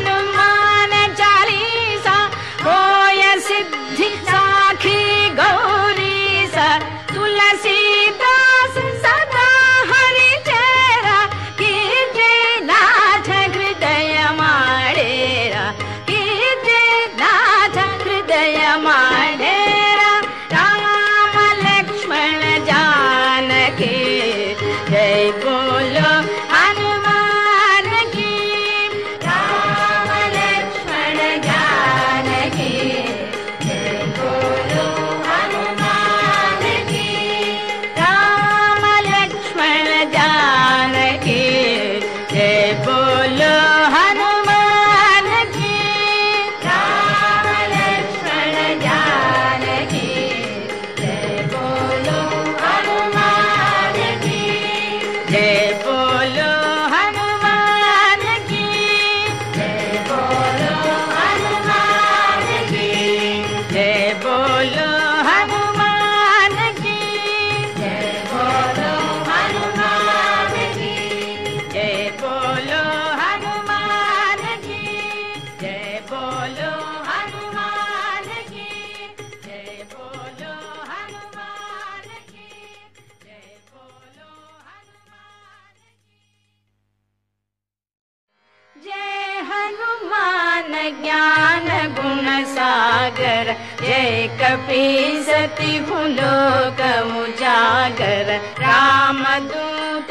शङ्कर 98.07 98.29
रामदूत 98.63 100.11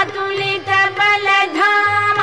अतुलित 0.00 0.68
बलधाम 0.98 2.20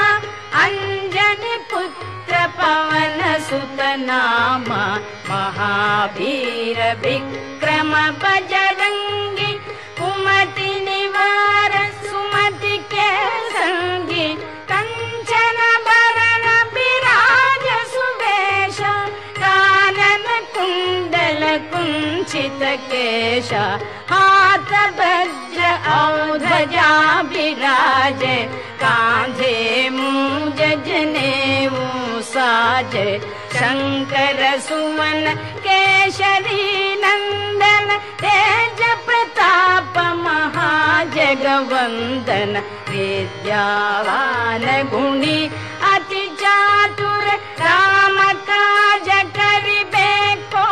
अञ्जन 0.61 1.43
पुत्र 1.71 2.39
पवन 2.57 3.19
सुत 3.47 3.79
नाम 4.07 4.65
महावीर 5.29 6.79
विक्रम 7.03 7.93
बजरङ्गि 8.23 9.51
कुमति 9.99 10.71
निवार 10.89 11.73
सुमति 12.01 12.77
के 12.93 13.09
कलङ्गी 13.53 14.27
कञ्चन 14.71 15.59
भरण 15.87 16.45
सुवेश 17.93 18.79
कानन 19.41 20.27
कुण्डल 20.55 21.43
कुञ्चित 21.73 22.63
केश 22.91 23.51
विराज 27.41 28.21
कांधे 28.81 29.57
मूज 29.89 30.59
जनेऊ 30.87 31.85
साज। 32.23 32.93
शंकर 33.53 34.41
सुमन 34.59 35.23
केशरी 35.65 36.65
नंदन 37.03 37.87
तेज 38.21 38.79
प्रताप 39.07 39.95
महाजगवंदन। 40.25 41.33
विद्यावान 42.89 44.65
गुणी 44.91 45.39
अति 45.93 46.23
चातुर 46.41 47.27
राम 47.65 48.17
काज 48.49 49.07
करिबे 49.37 50.13
को 50.53 50.65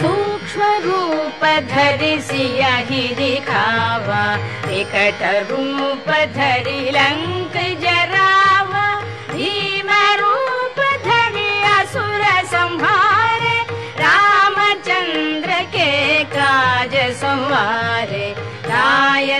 सूक्ष्म 0.00 0.62
रूप 0.86 1.42
धरि 1.70 2.14
सियाहि 2.30 3.04
दिखावा 3.18 4.24
विकट 4.66 5.20
रूप 5.50 6.08
धरि 6.36 6.80
लंक 6.98 7.37
संवारे 17.20 18.26
राय 18.70 19.30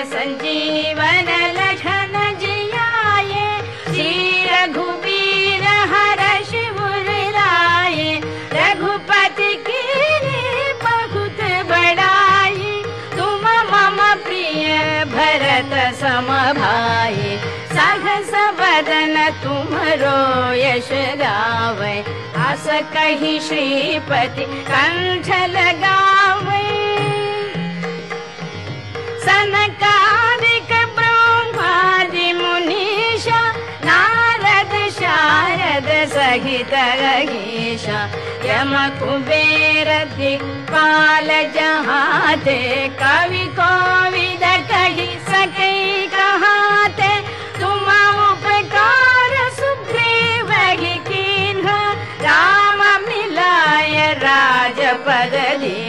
लखन 1.59 2.15
जियाए 2.41 3.47
श्री 3.85 4.45
रघुबीर 4.51 5.65
हर 5.93 6.21
शिवर 6.51 7.09
लाए 7.37 8.09
रघुपति 8.55 9.53
की 9.69 9.83
बहुत 10.85 11.41
बड़ाई 11.71 12.83
तुम 13.17 13.47
मम 13.73 13.99
प्रिय 14.25 15.05
भरत 15.15 15.75
सम 16.01 16.27
भाई 16.61 17.37
सहस 17.77 18.33
बदन 18.61 19.17
तुमरो 19.43 20.19
यश 20.63 20.89
गावे 21.23 21.97
अस 22.49 22.67
कही 22.95 23.39
श्रीपति 23.49 24.45
कंठ 24.71 25.29
लगावे 25.57 26.78
ब्रह्मदिनीषा 32.09 32.41
नारद 33.89 34.75
शारद 34.99 35.89
सखि 36.15 36.59
तगिषा 36.73 38.01
युबेर 38.49 39.91
जहा 41.57 42.01
ते 42.45 42.59
कवि 43.01 43.45
कवि 43.59 44.29
सखी 45.31 45.75
गु 46.15 47.73
उपकार 48.29 49.35
सुखे 49.59 50.15
वीन् 50.51 51.67
राम 52.25 52.81
मिलाय 53.09 53.97
राज 54.25 54.81
पदलि 55.07 55.88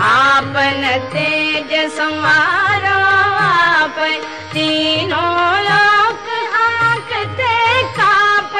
आपन 0.00 0.82
तेज 1.12 1.70
समारो 1.92 2.98
आप 3.38 3.96
तीनों 4.52 5.32
लोक 5.66 6.26
आंकते 6.60 7.54
काप 7.98 8.54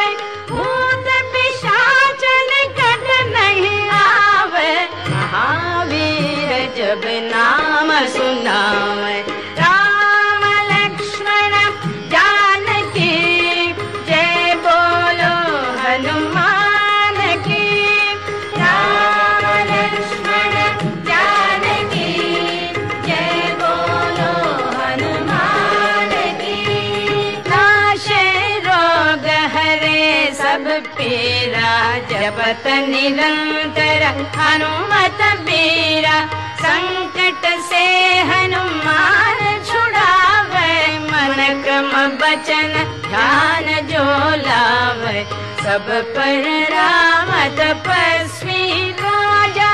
भूत 0.50 1.06
पिशाच 1.34 2.22
निकट 2.50 3.06
नहीं 3.36 3.80
आवे। 3.98 4.72
महावीर 5.10 6.50
जब 6.78 7.04
नाम 7.32 7.88
सुनावे 8.08 8.37
जपत 32.28 32.66
निरंतर 32.88 34.02
हनुमत 34.36 35.20
बीरा 35.44 36.16
संकट 36.60 37.46
से 37.68 37.84
हनुमान 38.30 39.40
छुड़ावे 39.68 40.74
मन 41.06 41.40
क्रम 41.62 41.90
बचन 42.20 42.74
ध्यान 43.08 43.66
जो 43.88 44.04
लावे। 44.44 45.24
सब 45.64 45.88
पर 46.16 46.44
राम 46.74 47.32
तपस्वी 47.60 48.90
राजा 49.00 49.72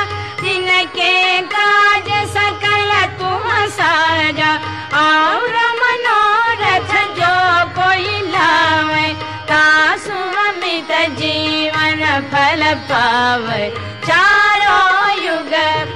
फल 12.31 12.63
पावे 12.89 13.69
चारों 14.07 15.25
युग 15.25 15.53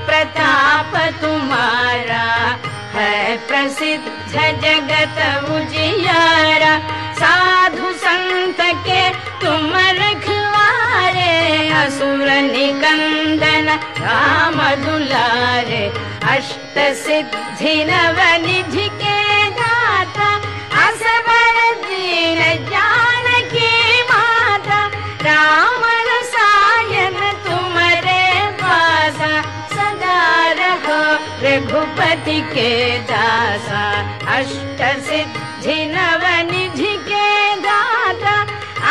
प्रताप 0.07 0.97
तुम्हारा 1.21 2.27
है 2.95 3.37
प्रसिद्ध 3.49 4.05
जगत 4.35 5.19
उजियारा। 5.51 6.73
साधु 7.21 7.93
संत 8.05 8.61
के 8.87 9.03
तुम 9.43 9.73
रखवारे 10.01 11.37
असुर 11.83 12.29
निकंदन 12.51 13.69
राम 14.01 14.59
दुलारे 14.85 15.85
अष्ट 16.35 16.79
सिद्धि 17.05 17.75
नव 17.91 18.21
निधि 18.47 18.89
के 19.03 19.28
के 32.17 32.99
दासा 33.09 33.81
अष्ट 34.37 34.81
सिद्धि 35.09 35.75
नव 35.93 36.23
निधि 36.51 36.95
के 37.09 37.57
दाता 37.65 38.35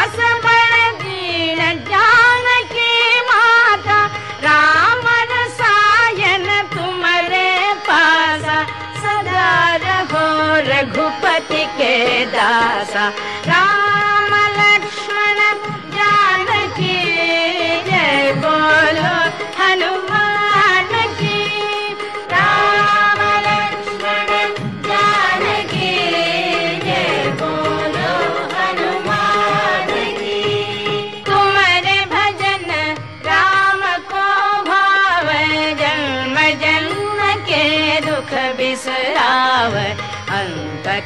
असबर 0.02 0.92
दीन 1.02 1.58
जानकी 1.90 2.94
माता 3.30 4.00
राम 4.46 5.08
रसायन 5.32 6.46
तुम्हारे 6.76 7.50
पासा 7.90 8.62
सदा 9.02 9.50
रहो 9.86 10.26
रघुपति 10.70 11.66
के 11.80 11.96
दासा 12.38 13.10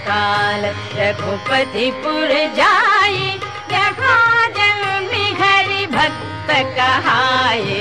काल 0.07 0.65
रघुपति 0.99 1.89
पुर 2.03 2.29
जाई 2.59 3.27
देखो 3.71 4.15
जन्मी 4.59 5.25
हरि 5.41 5.85
भक्त 5.95 6.49
कहाए 6.77 7.79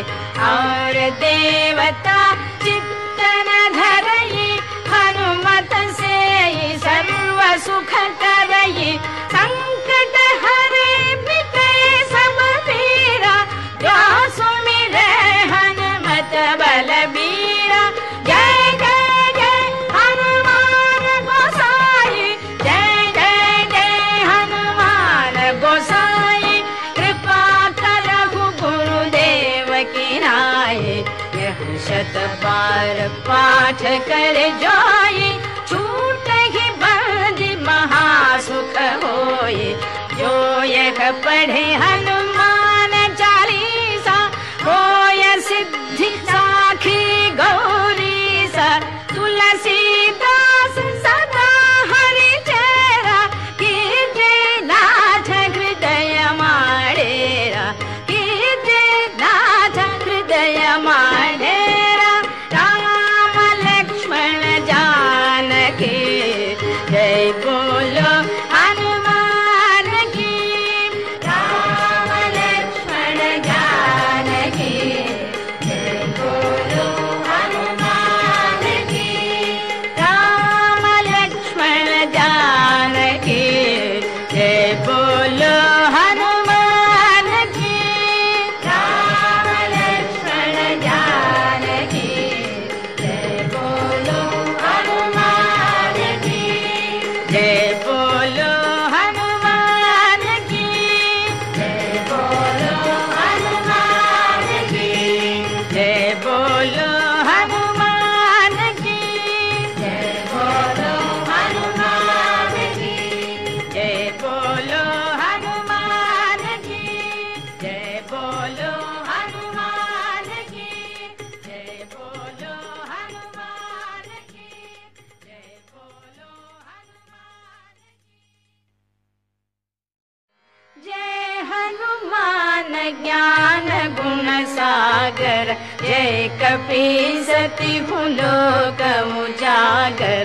और 0.50 0.98
देवता 1.22 2.18
चित्तन 2.64 3.48
धरई 3.78 4.48
हनुमत 4.92 5.74
से 6.00 6.18
सर्व 6.86 7.40
सुख 7.66 7.92
करई 8.22 8.98
कर 33.82 34.36
जाई 34.62 35.28
छूट 35.68 36.28
ही 36.54 36.66
बंदी 36.82 37.54
महासुख 37.66 38.76
होए। 39.04 39.68
जो 40.18 40.32
यह 40.64 41.00
पढ़े 41.24 41.64
हनुमान 41.74 42.09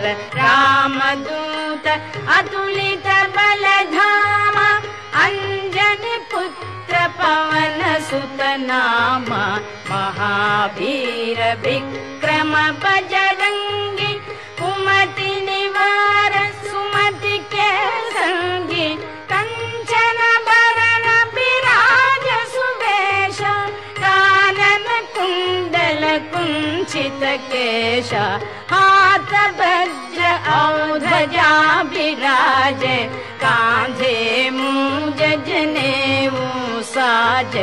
रामदूत 0.03 1.87
अतुलित 2.37 3.07
बलधाम 3.35 4.57
अञ्जनि 5.23 6.17
पुत्र 6.31 7.07
पवन 7.19 7.79
सुत 8.09 8.41
नाम 8.69 9.29
महावीर 9.91 11.39
विक्रम 11.65 12.53
बजरङ्गि 12.83 14.13
कुमति 14.59 15.31
निवार 15.49 16.33
सुमति 16.65 17.37
के 17.53 17.69
सङ्गी 18.17 18.87
कञ्चन 19.31 20.19
भरण 20.49 21.07
विराज 21.35 22.27
सुवेश 22.55 23.39
कानन 24.01 24.87
कुण्डल 25.15 26.03
कुञ्चित 26.33 27.23
केश 27.51 28.11
वज्र 29.59 30.23
औध्वजा 30.55 31.51
विराज 31.93 32.83
कान्धे 33.43 34.17
जनेऊ 35.47 36.43
साज। 36.93 37.53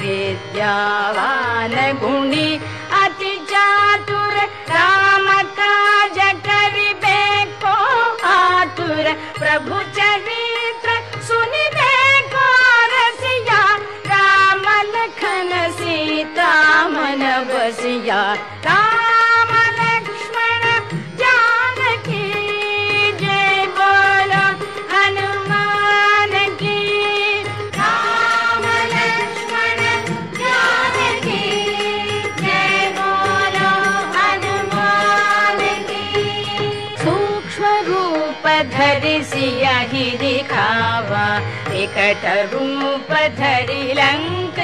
विद्यावान 0.00 1.74
गुणी 2.02 2.48
अति 3.02 3.34
चातुर 3.50 4.34
राम 4.74 5.26
काज 5.60 6.16
करिबेको 6.48 7.76
आतुर। 8.32 9.04
प्रभु 9.38 9.76
चरित्र 9.98 10.83
लक्ष्मण 19.78 20.64
जानकी 21.20 22.20
हनुमान 24.92 26.34
की 26.60 26.76
राम 27.78 28.66
लक्ष्मण 28.92 29.82
जानकी 30.38 31.40
जय 32.42 32.92
बोलो 33.00 33.72
हनुमान 34.18 35.64
की 35.90 36.46
सूक्ष्म 37.02 37.74
रूप 37.90 38.46
धरि 43.40 43.82
लंक 44.00 44.63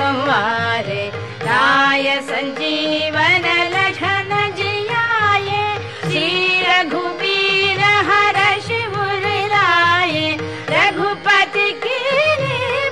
राय 0.00 2.20
संजीवन 2.22 3.44
लखन 3.72 4.28
जियाए 4.56 5.62
श्री 6.02 6.60
रघुवीर 6.62 7.80
हर 8.08 8.36
शिवर 8.66 9.24
लाए 9.52 10.36
रघुपति 10.70 11.70
की 11.84 11.98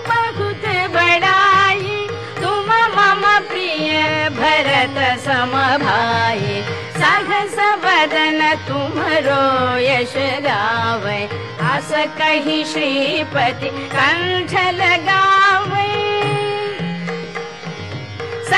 बहुत 0.09 0.65
बड़ाई 0.95 2.07
तुम 2.41 2.73
मम 2.97 3.23
प्रिय 3.49 3.91
भरत 4.39 4.99
सम 5.27 5.53
भाई 5.85 6.63
सहस 6.99 7.57
बदन 7.85 8.41
तुमरो 8.69 9.45
यश 9.79 10.15
गावे। 10.47 11.23
आस 11.71 11.93
कही 12.19 12.65
श्रीपति 12.73 13.71
कंठ 13.95 14.53
लगावे 14.81 15.96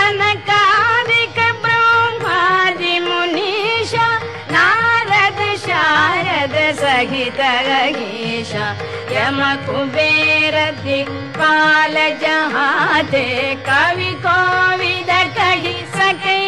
सनकादिक 0.08 1.38
ब्रह्मादि 1.62 2.92
मुनीषा 3.06 4.06
नारद 4.52 5.40
शारद 5.64 6.54
सहित 6.78 7.40
गीषा 7.96 8.68
यम 9.16 9.40
कुबेर 9.66 10.56
दिक्पाल 10.84 11.96
जहाते 12.24 13.26
कवि 13.68 14.10
कोविद 14.24 15.10
कही 15.36 15.76
सकै 15.98 16.38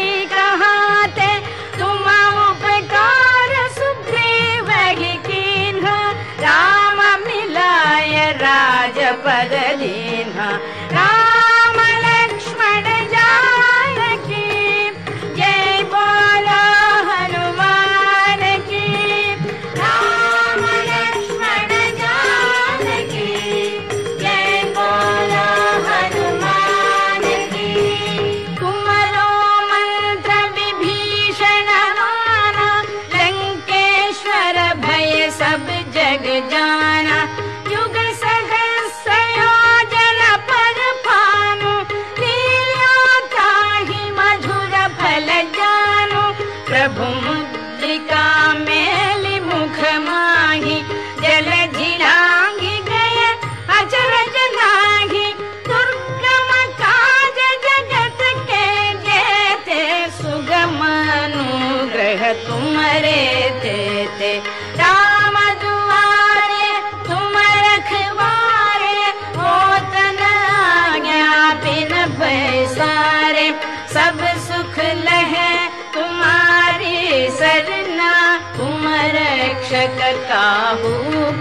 काहू 80.30 80.92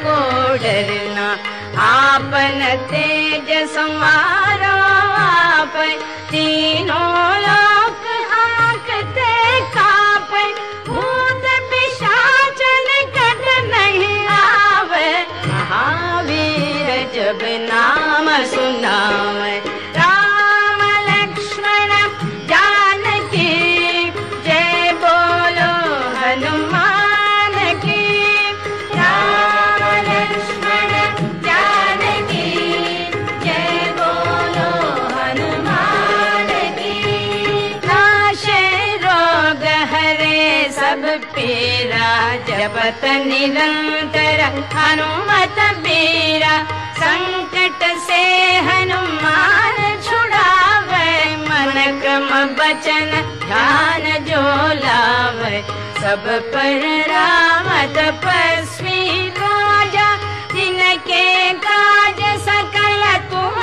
को 0.04 0.18
डरना 0.64 1.28
आपन 1.84 2.62
तेज 2.92 3.50
समारो 3.72 4.76
आप 5.20 5.76
तीनों 6.32 7.12
लोक 7.46 8.06
आंकते 8.40 9.32
कापे 9.76 10.44
भूत 10.88 11.46
पिशाच 11.72 12.62
निकट 12.90 13.46
नहीं 13.74 14.26
आवे। 14.38 15.10
महावीर 15.48 16.88
जब 17.16 17.46
नाम 17.70 18.30
सुनावे 18.54 19.58
जपत 42.48 43.06
निरंतर 43.26 44.42
हनुमत 44.74 45.58
बीरा 45.86 46.56
संकट 47.02 47.84
से 48.08 48.22
हनुमान 48.68 49.78
छुड़ावे 50.08 51.10
मन 51.48 52.00
क्रम 52.02 52.30
बचन 52.60 53.12
ध्यान 53.46 54.06
जो 54.30 54.42
लावे 54.84 55.62
सब 56.02 56.28
पर 56.54 56.86
राम 57.12 57.68
तपस्वी 57.96 59.28
राजा 59.40 60.10
जिनके 60.54 61.26
काज 61.66 62.22
सकल 62.48 63.04
तुम 63.32 63.62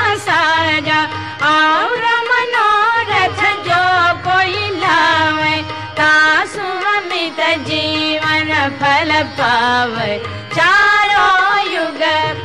गावे 8.82 10.18
चारों 10.56 11.72
युग 11.72 12.00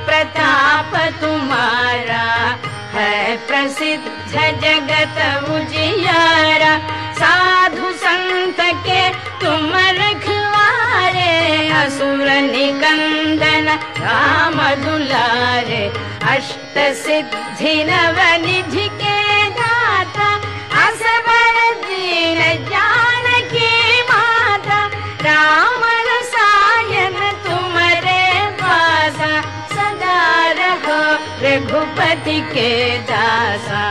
प्रताप 0.06 0.96
तुम्हारा। 1.22 2.58
है 2.94 3.38
प्रसिद्ध 3.38 4.06
जगत 4.32 5.50
उजियारा। 5.50 6.78
साधु 7.14 7.92
संत 7.94 8.58
के 8.60 9.10
तुम 9.10 9.72
रखवारे। 9.76 11.70
असुर 11.70 12.28
निकंदन 12.28 13.80
राम 14.00 14.76
दुलारे। 14.76 15.92
अष्ट 16.24 16.78
सिद्धि 17.04 17.84
नव 17.84 18.46
निधि 18.46 18.88
के 18.88 19.31
दासा 32.16 33.84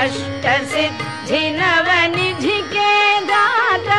अष्ट 0.00 0.44
सिद्धि 0.72 1.40
नव 1.56 1.88
निधि 2.16 2.60
के 2.72 3.20
दाता 3.28 3.98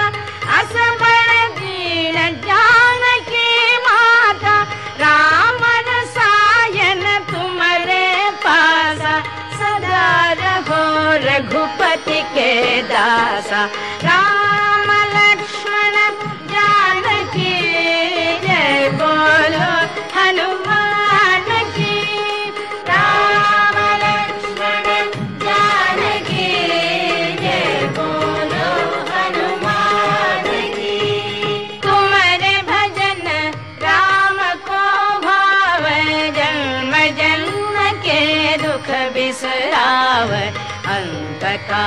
असबर 0.57 1.29
दीन 1.59 2.15
जानकी 2.47 3.77
माता 3.85 4.55
राम 5.01 5.61
रसायन 5.89 7.03
तुमरे 7.29 8.09
पासा 8.45 9.19
सदा 9.59 10.09
रहो 10.41 10.81
रघुपति 11.27 12.21
के 12.33 12.81
दासा 12.93 13.61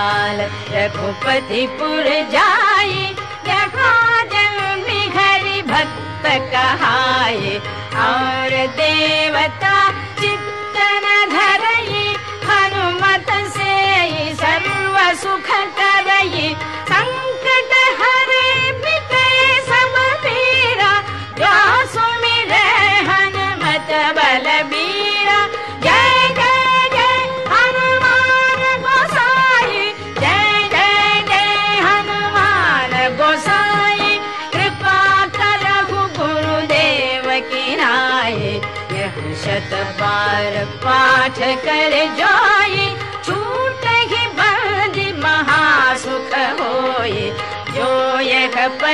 काल 0.01 0.41
रघुपतिपुर 0.73 2.07
जा 2.33 2.49
और 8.05 8.55
देवता 8.81 9.75
चित्तन 10.21 11.07
धर 11.35 11.65
हनुमत 12.51 13.31
से 13.57 13.75
सर्व 14.43 14.97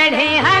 चढ़े 0.07 0.27
हैं 0.45 0.56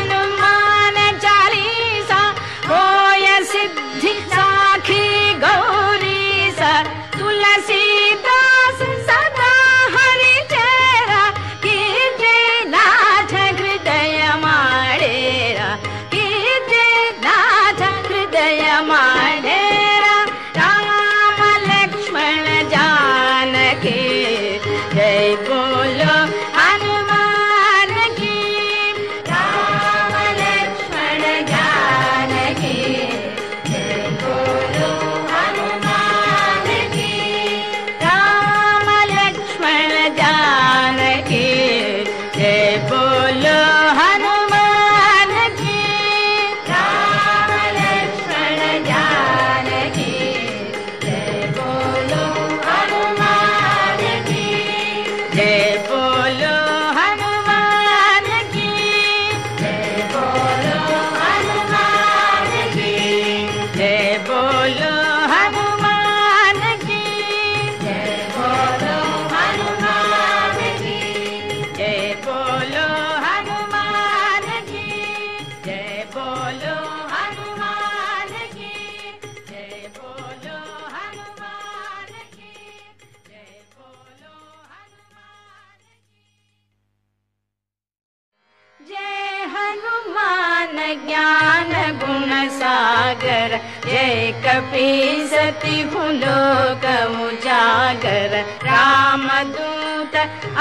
रामदूत 99.17 100.15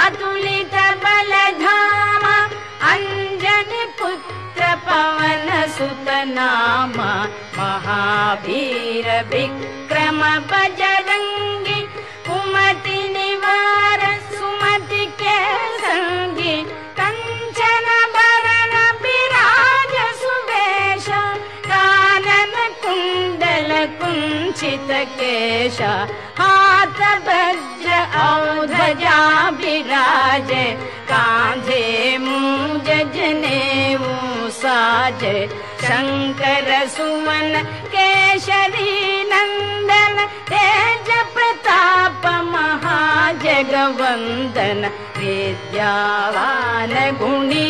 अतुलित 0.04 0.74
बलधाम 1.02 2.24
अञ्जन 2.90 3.72
पुत्र 3.98 4.74
पवन 4.86 5.48
सुत 5.76 6.08
नाम 6.36 6.96
महावीर 7.58 9.08
विक्रम 9.32 10.20
बजरङ्गि 10.52 11.80
कुमति 12.28 12.98
निवार 13.16 14.04
सुमति 14.32 15.04
के 15.22 15.36
सङ्गि 15.84 16.56
कञ्चन 17.00 17.88
भरण 18.16 18.74
विराज 19.04 19.94
सुवेश 20.22 21.08
कानन 21.68 22.54
कुण्डल 22.84 23.70
कुञ्चित 24.00 24.90
केश 25.20 25.80
विराज 29.56 30.50
मूज 32.24 32.88
जनेऊ 33.14 34.10
साज 34.58 35.22
शंकर 35.84 36.68
सुमन 36.94 37.52
केशरी 37.94 38.92
नंदन 39.32 40.16
तेज 40.50 41.08
प्रताप 41.34 42.22
महाजगवंदन 42.54 43.60
विद्यावान 45.18 46.94
गुणी 47.20 47.66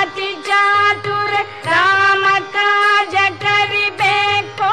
अति 0.00 0.30
चातुर 0.48 1.32
राम 1.70 2.24
काज 2.56 3.14
करिबे 3.44 4.18
को 4.60 4.72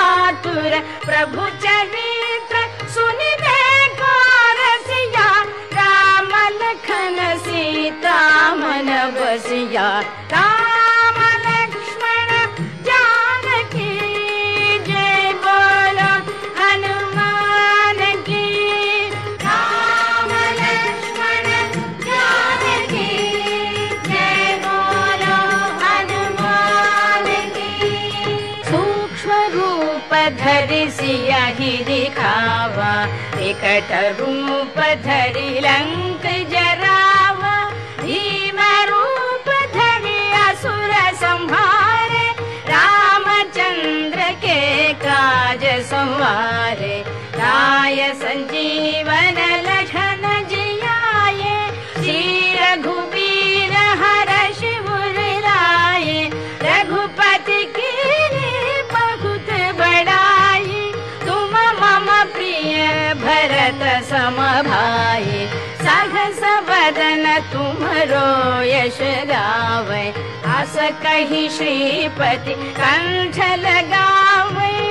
आतुर 0.00 0.72
प्रभु 1.06 1.42
चरित्र 1.64 2.53
लक्ष्मण 11.46 12.30
ज्ञानकी 12.86 13.88
जान 14.88 15.98
हनुमानगी 16.60 18.46
ज्ञानके 22.04 23.08
जान 25.74 27.68
सूक्ष्मरूप 28.70 30.14
धरि 30.40 30.82
सिहि 31.00 31.72
लिखावकटरूप 31.90 32.80
धरि 35.06 35.48
लङ् 35.68 36.13
संवारे 46.24 46.98
राय 47.36 47.98
संजीवन 48.16 49.38
लखन 49.64 50.22
जियाए 50.50 51.56
श्री 51.96 52.54
रघुबीर 52.56 53.72
हर 54.02 54.30
शिवर 54.60 55.18
लाए 55.44 56.22
रघुपति 56.62 57.60
की 57.76 57.90
बहुत 58.92 59.50
बड़ाई 59.80 60.92
तुम 61.26 61.52
मम 61.82 62.08
प्रिय 62.32 62.88
भरत 63.24 63.84
सम 64.10 64.40
भाई 64.70 65.46
सहस 65.84 66.40
यश 68.72 68.98
गावे। 69.32 70.06
अस 70.56 70.76
कही 71.04 71.48
श्रीपति 71.58 72.54
कंठ 72.80 73.38
लगावे 73.66 74.83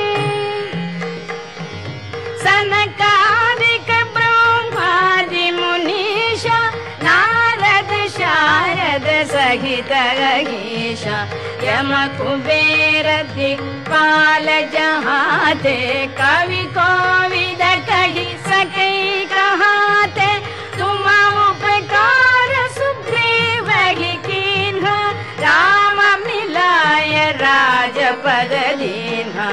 यम 11.65 11.91
कुबेर 12.17 13.07
जहाते 14.73 15.75
कवि 16.19 16.63
कोविद 16.77 17.61
कही 17.89 18.25
सके 18.47 18.89
कहाते 19.33 20.29
तुम 20.77 21.07
उपकार 21.43 22.53
सुग्रीव 22.77 23.71
कीन्ह 24.27 24.87
राम 25.43 26.01
मिलाय 26.25 27.31
राजपद 27.43 28.53
दीन्हा 28.81 29.49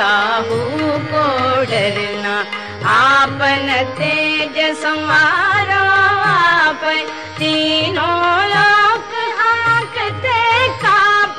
काहू 0.00 0.58
को 1.12 1.24
डरना 1.70 2.36
आपन 2.90 3.68
तेज 3.96 4.56
काप 10.84 11.38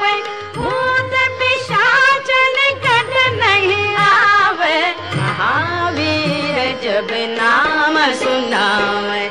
भूत 0.58 1.14
पिशाच 1.40 2.30
निकट 2.58 3.14
नहीं 3.40 3.96
आवे। 4.04 4.78
महावीर 5.16 6.60
जब 6.84 7.10
नाम 7.38 7.98
सुनावे 8.22 9.24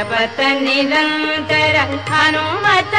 निरंतर 0.00 1.76
हनुमत 2.10 2.92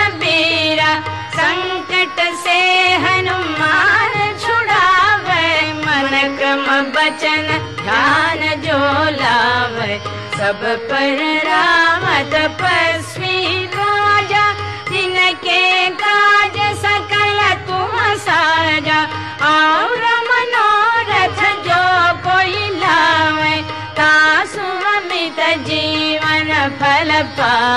संकट 1.35 2.17
से 2.43 2.59
हनुमान 3.03 4.13
छुड़ावे 4.39 5.47
मन 5.85 6.11
क्रम 6.38 6.65
बचन 6.95 7.47
ध्यान 7.81 8.41
जो 8.65 8.80
लावे। 9.21 9.93
सब 10.39 10.61
पर 10.91 11.19
राम 11.47 12.03
तपस्वी 12.34 13.09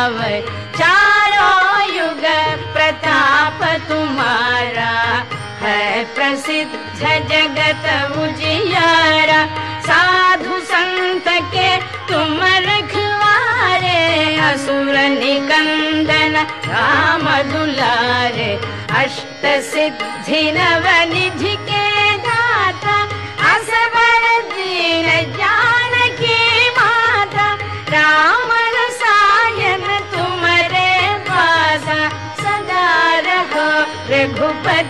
चारों 0.02 1.94
युग 1.96 2.24
प्रताप 2.74 3.62
तुम्हारा। 3.88 4.92
है 5.62 6.04
प्रसिद्ध 6.04 6.72
जगत 7.00 8.16
उजियारा। 8.18 9.46
साधु 9.80 10.60
संत 10.60 11.24
के 11.28 11.76
तुम 12.08 12.40
रखवारे 12.42 14.36
असुर 14.36 14.98
निकंदन 14.98 16.36
राम 16.66 17.42
दुलारे। 17.52 18.60
अष्ट 18.90 19.46
सिद्धि 19.46 20.52
नव 20.52 21.14
निधि 21.14 21.56
के 21.56 21.91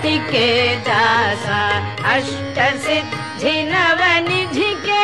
के 0.05 0.49
दासा 0.87 1.61
अष्ट 2.15 2.59
सिद्धि 2.85 3.53
नव 3.70 4.01
निधि 4.29 4.73
के 4.87 5.03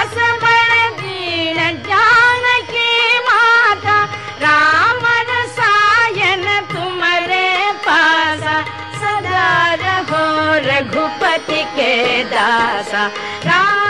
असबर 0.00 0.72
दीन 1.00 1.58
जानकी 1.88 2.90
माता 3.28 3.98
राम 4.44 5.06
रसायन 5.30 6.44
तुमरे 6.72 7.48
पासा 7.86 8.60
सदा 9.02 9.48
रहो 9.84 10.24
रघुपति 10.68 11.62
के 11.78 11.92
दासा 12.34 13.06
राम 13.48 13.81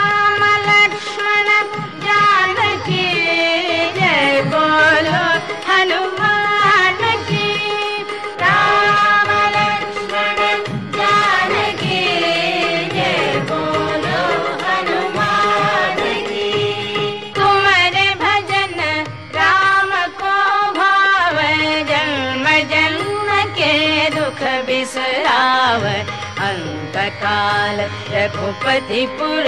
काल 27.43 27.79
रघुपतिपुर 28.11 29.47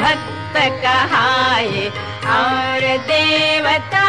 भक्त 0.00 0.56
जरि 1.44 1.86
और 2.36 2.86
देवता 3.10 4.06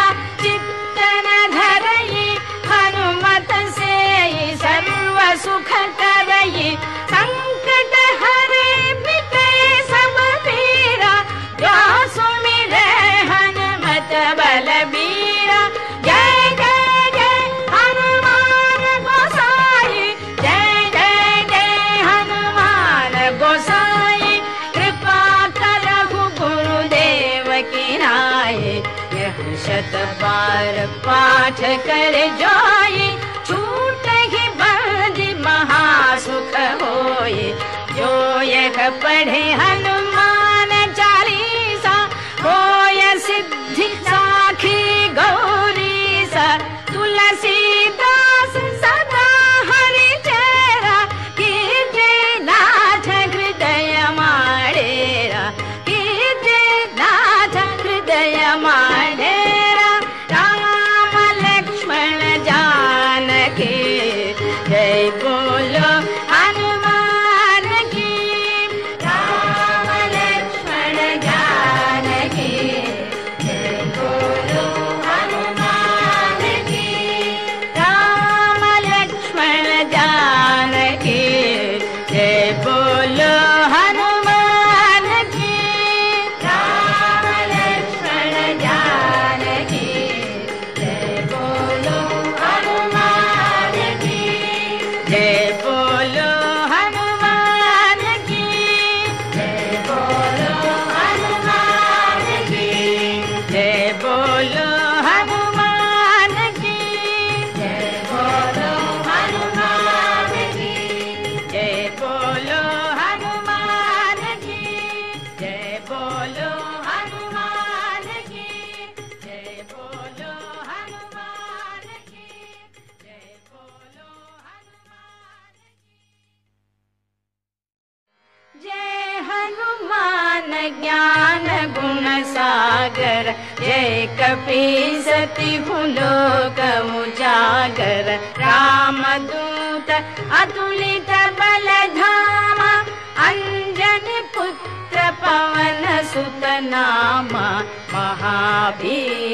पढ़े 39.04 39.44
हनु 39.62 39.95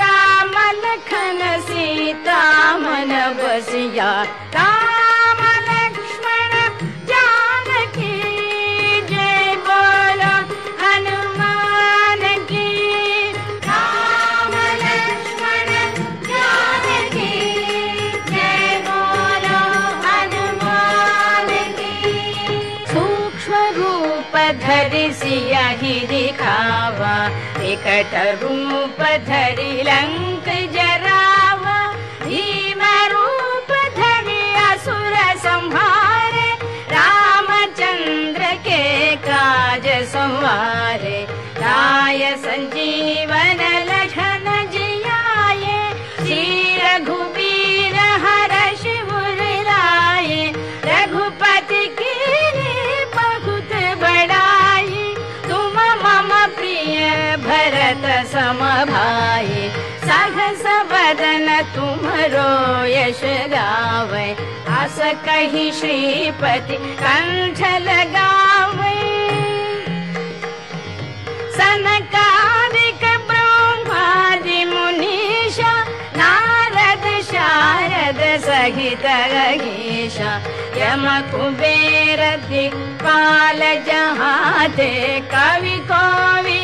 राम 0.00 0.54
लखन 0.84 1.40
सीता 1.68 2.40
मनवसया 2.84 4.10
धरी 29.28 29.70
अङ्क 29.90 30.46
जरावीरूप 30.74 31.32
असुर 34.66 35.16
संहार 35.44 36.36
रामचन्द्र 36.92 38.52
के 38.66 38.82
काज 39.26 39.88
संवारे 40.12 41.18
राय 41.62 42.22
सञ्जीवन 42.44 43.60
भा 58.58 59.04
सहस 60.04 60.64
वदन 60.90 61.48
तुम्हरो 61.74 62.50
यश 62.86 63.20
गाव। 63.52 64.14
श्रीपति 65.78 66.76
कं 67.00 67.54
लाव 68.14 68.78
मुनीषा 74.70 75.72
नारद 76.16 77.06
शारद 77.30 78.20
सहित 78.44 79.06
गीषा 79.62 80.32
यम 80.80 81.06
कुबेर 81.30 82.20
दिक्पाल 82.48 83.60
जहाते 83.86 84.92
कवि 85.34 85.76
जहा 85.88 86.59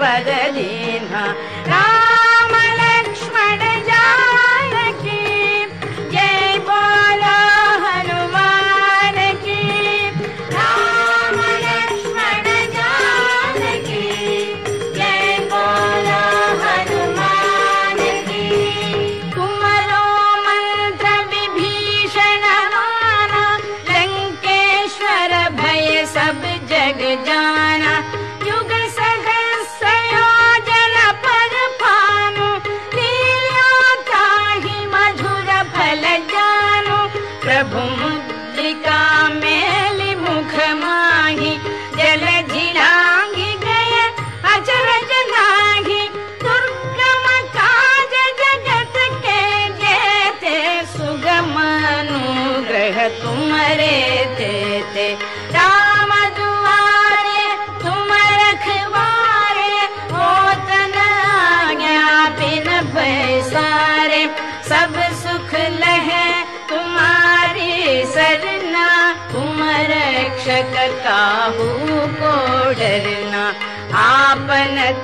दलीन 0.00 1.12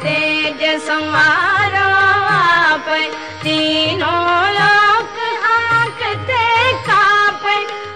तेज 0.04 0.62
आप 1.88 2.88
तीनों 3.42 4.34
लोक 4.56 5.16
आंकते 5.50 6.42
काप 6.88 7.44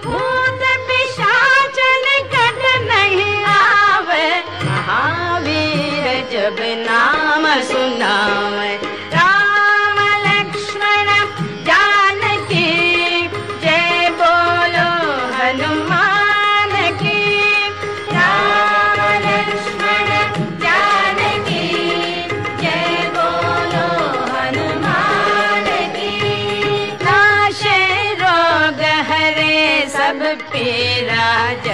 भूत 0.05 0.63
पिशाच 0.89 1.79
निकट 2.05 2.61
नहीं 2.89 3.43
आवे। 3.53 4.27
महावीर 4.65 6.05
जब 6.33 6.59
नाम 6.87 7.47
सुनावे 7.71 8.71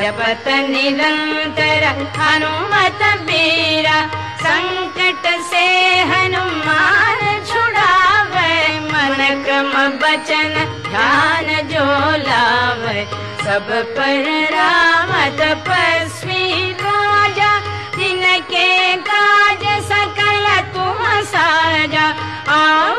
जपत 0.10 0.48
निरंतर 0.69 1.84
हनुमत 2.18 3.02
बीरा 3.26 3.98
संकट 4.41 5.26
से 5.49 5.65
हनुमान 6.11 7.19
छुड़ावे 7.49 8.56
मन 8.86 9.44
क्रम 9.44 9.72
बचन 10.02 10.56
ध्यान 10.90 11.48
जो 11.69 11.86
लावे। 12.26 13.06
सब 13.44 13.69
पर 13.98 14.26
राम 14.56 15.14
तपस्वी 15.40 16.73
राजा 19.11 19.80
सकल 19.91 20.45
तुम 20.73 21.06
साजा। 21.30 22.07
और 22.56 22.99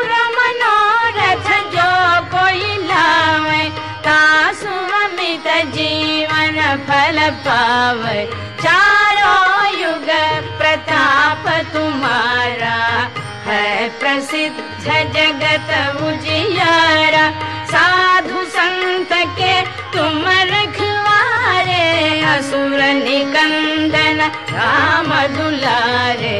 फल 6.60 7.18
पावे 7.44 8.24
चारों 8.62 9.80
युग 9.80 10.08
प्रताप 10.58 11.48
तुम्हारा 11.72 12.78
है 13.46 13.88
प्रसिद्ध 14.00 14.56
जगत 14.86 15.70
उजियारा। 16.02 17.24
साधु 17.72 18.44
संत 18.56 19.12
के 19.38 19.54
तुम 19.94 20.24
रखवारे 20.52 21.84
असुर 22.34 22.80
निकंदन 23.02 24.20
राम 24.52 25.10
दुलारे 25.36 26.36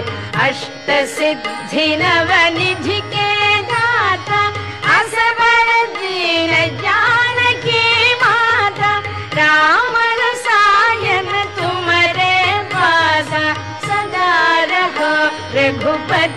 अष्ट 0.46 0.90
सिद्धि 1.16 1.86
नव 2.02 2.32
निधि 2.58 3.00
के 3.14 3.39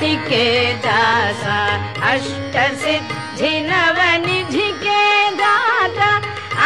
के 0.02 0.74
दासा 0.86 1.58
अष्ट 2.12 2.56
सिद्धि 2.84 3.52
नव 3.70 3.98
निधि 4.26 4.70
के 4.84 5.04
दाता 5.40 6.10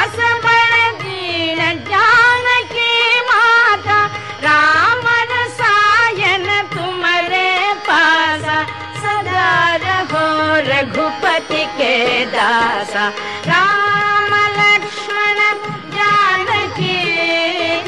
असबर 0.02 0.72
दीन 1.02 1.60
जानकी 1.90 3.20
माता 3.30 4.00
राम 4.46 5.06
रसायन 5.32 6.46
तुम्हारे 6.74 7.48
पासा 7.90 8.62
सदा 9.04 9.52
रहो 9.86 10.26
रघुपति 10.72 11.64
के 11.80 11.96
दासा 12.36 13.08
राम 13.52 14.36
लक्ष्मण 14.60 15.40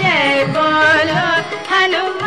जय 0.02 0.46
बोलो 0.56 1.28
हनुमान 1.72 2.19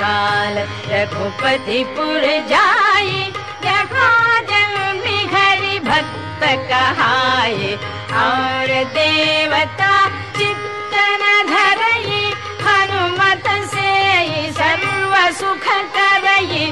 काल 0.00 0.58
रघुपति 0.92 1.82
पुर 1.96 2.22
जाई 2.52 3.20
देखो 3.64 4.08
जन्मी 4.50 5.18
हरि 5.34 5.78
भक्त 5.88 6.42
कहाए 6.70 7.72
और 8.24 8.72
देवता 8.96 9.92
चित्तन 10.38 11.22
धरई 11.52 12.22
हनुमत 12.66 13.48
से 13.74 13.92
सर्व 14.60 15.14
सुख 15.40 15.66
करई 15.96 16.70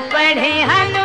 पढ़े 0.00 0.52
हनुमान 0.62 0.97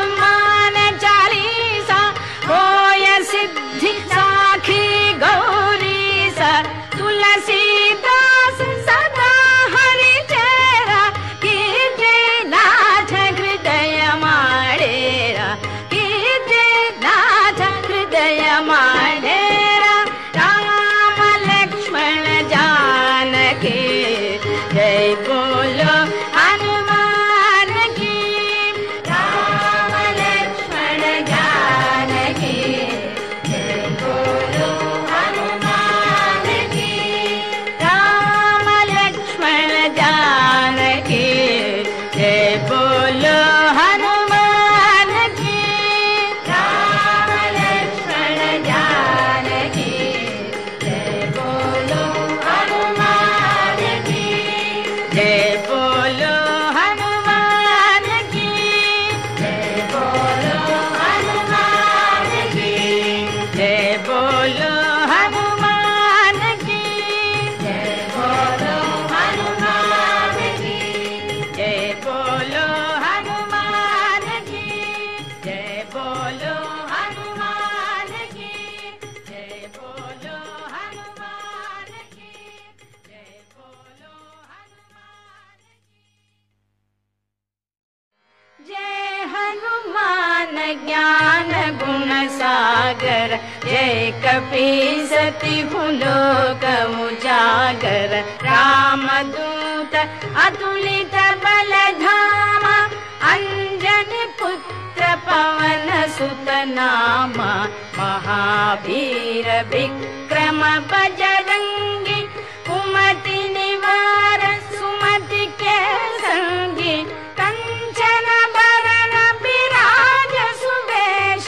महावीर 108.73 109.47
विक्रम 109.71 110.59
बजरङ्गि 110.91 112.21
कुमति 112.67 113.37
निवार 113.55 114.41
सुमति 114.73 115.45
के 115.61 115.75
सङ्गी 116.23 116.95
कञ्चन 117.39 118.29
भरण 118.55 119.13
विराज 119.43 120.33
सुवेश 120.61 121.47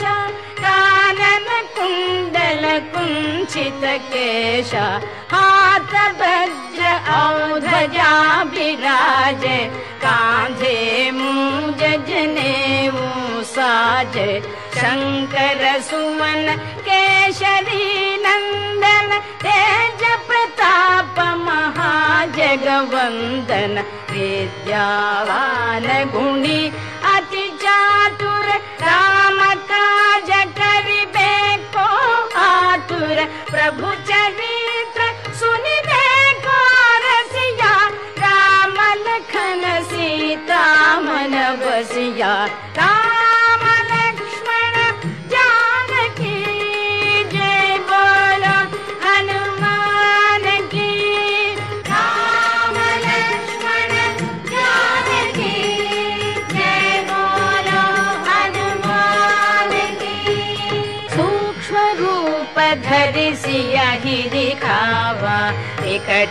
कानन 0.62 1.48
कुण्डल 1.78 2.64
कुञ्चित 2.94 3.82
केश 4.12 4.72
हाथ 5.34 5.94
वज्र 6.22 6.94
औध्वजा 7.22 8.12
विराज 8.54 9.44
कान्धे 10.06 10.78
मूज 11.18 11.82
जनेऊ 12.10 13.42
साज 13.54 14.16
शङ्कर 14.78 15.60
सुमन 15.88 16.48
केशरी 17.36 18.16
नन्दन 18.24 19.10
तेज 19.42 20.02
प्रताप 20.28 21.16
महाजगवन्दन 21.46 22.54
विद्यावान 24.12 25.86
गुणी 26.14 26.60
अति 27.12 27.44
चातुर 27.62 28.46
राम 28.86 29.38
काज 29.72 30.30
करिबेको 30.60 31.88
आतुर। 32.46 33.16
प्रभु 33.52 33.88
चरित्र 34.10 35.00
सुनिबेको 35.40 36.58
रसिया 37.06 37.74
राम 38.24 38.76
सीता 39.90 40.64
मन 41.06 41.34
बसिया 41.64 42.32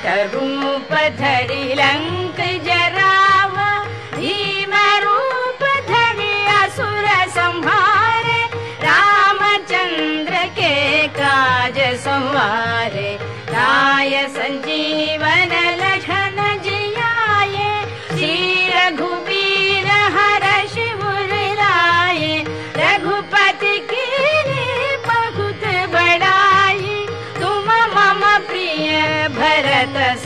धरि 0.04 1.74
लंक 1.80 2.40
जरावा 2.66 3.70
भीम 4.16 4.74
रूप 5.04 5.62
धरि 5.90 6.32
असुर 6.56 7.06
संहारे 7.36 8.40
रामचंद्र 8.86 10.44
के 10.60 10.74
काज 11.20 11.80
संवारे 12.06 13.12
राय 13.54 14.28
संजीवन 14.38 15.54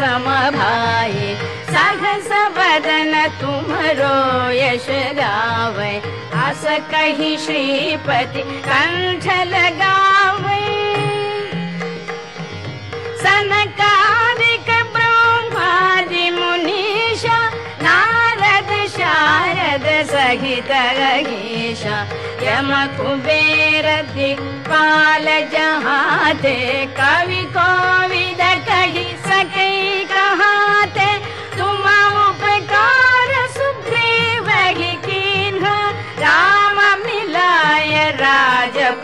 भाई 0.10 1.36
सहस 1.69 2.30
बदन 2.57 3.14
तुमरो 3.41 4.18
यश 4.52 4.88
गावे। 5.19 5.94
अस 6.45 6.64
कही 6.91 7.31
श्रीपति 7.45 8.41
कंठ 8.68 9.26
लगावे 9.48 10.61
सनकादिक 13.22 14.69
ब्रह्मादि 14.95 16.30
मुनीषा 16.38 17.40
नारद 17.84 18.72
शारद 18.95 19.88
सहित 20.11 20.72
गीषा 21.30 21.98
यम 22.48 22.72
कुबेर 22.98 23.88
दिक्पाल 24.15 25.26
जहाते 25.53 26.57
कवि 26.99 27.44
कोविद 27.57 28.28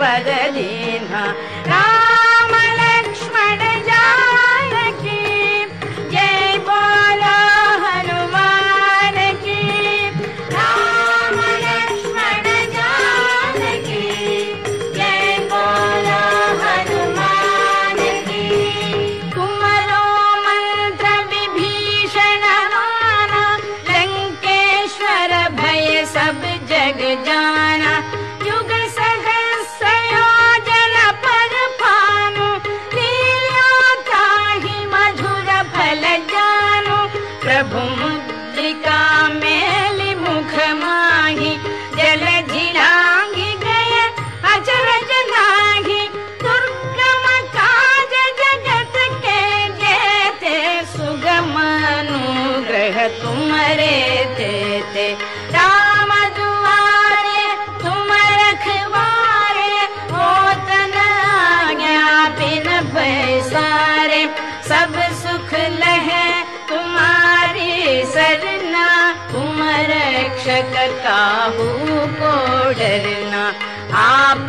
राजपद 0.01 0.57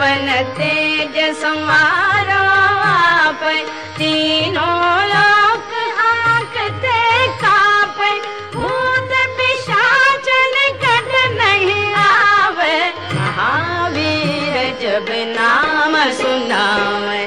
आपन 0.06 0.28
तेज 0.56 1.16
आप 2.40 3.40
तीनों 3.98 4.90
लोक 5.10 5.72
आंकते 6.02 6.98
कापे। 7.42 8.10
भूत 8.54 9.10
पिशाच 9.38 10.28
निकट 10.54 11.10
नहीं 11.40 11.92
आवे। 12.04 12.78
महावीर 13.14 14.54
जब 14.82 15.10
नाम 15.34 15.96
सुनावे 16.20 17.26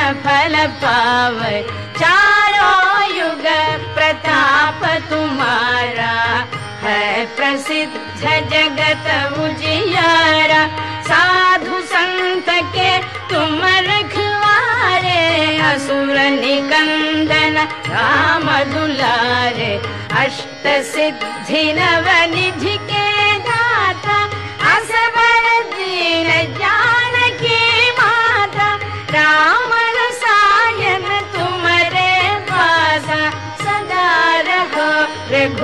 फल 0.00 0.66
पावे 0.66 1.62
चारों 2.00 3.16
युग 3.16 3.44
प्रताप 3.94 4.84
तुम्हारा। 5.10 6.46
है 6.82 7.26
प्रसिद्ध 7.26 7.94
जगत 8.20 9.06
उजियारा। 9.38 10.62
साधु 11.02 11.80
संत 11.80 12.48
के 12.48 12.98
तुम 13.30 13.60
रखवारे। 13.90 15.58
असुर 15.58 16.16
निकंदन 16.16 17.56
राम 17.88 18.46
दुलारे। 18.64 19.72
अष्ट 20.12 20.66
सिद्धि 20.92 21.72
नव 21.72 22.06
निधि 22.34 22.76
के 22.76 23.09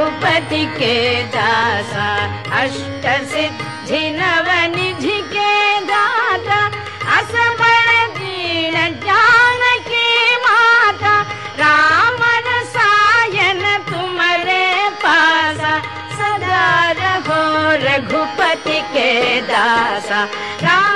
रघुपति 0.06 0.64
के 0.78 0.96
दासा 1.34 2.08
अष्ट 2.62 3.06
सिद्धि 3.30 4.02
नव 4.18 4.48
निधि 4.74 5.18
के 5.32 5.54
दाता 5.90 6.58
असबर 7.16 7.88
दीन 8.18 8.76
जानकी 9.06 10.06
माता 10.46 11.14
राम 11.62 12.22
रसायन 12.46 13.62
तुम्हारे 13.90 14.64
पासा 15.04 15.74
सदा 16.18 16.64
रहो 17.02 17.42
रघुपति 17.86 18.80
के 18.94 19.10
दासा 19.50 20.22
राम 20.62 20.95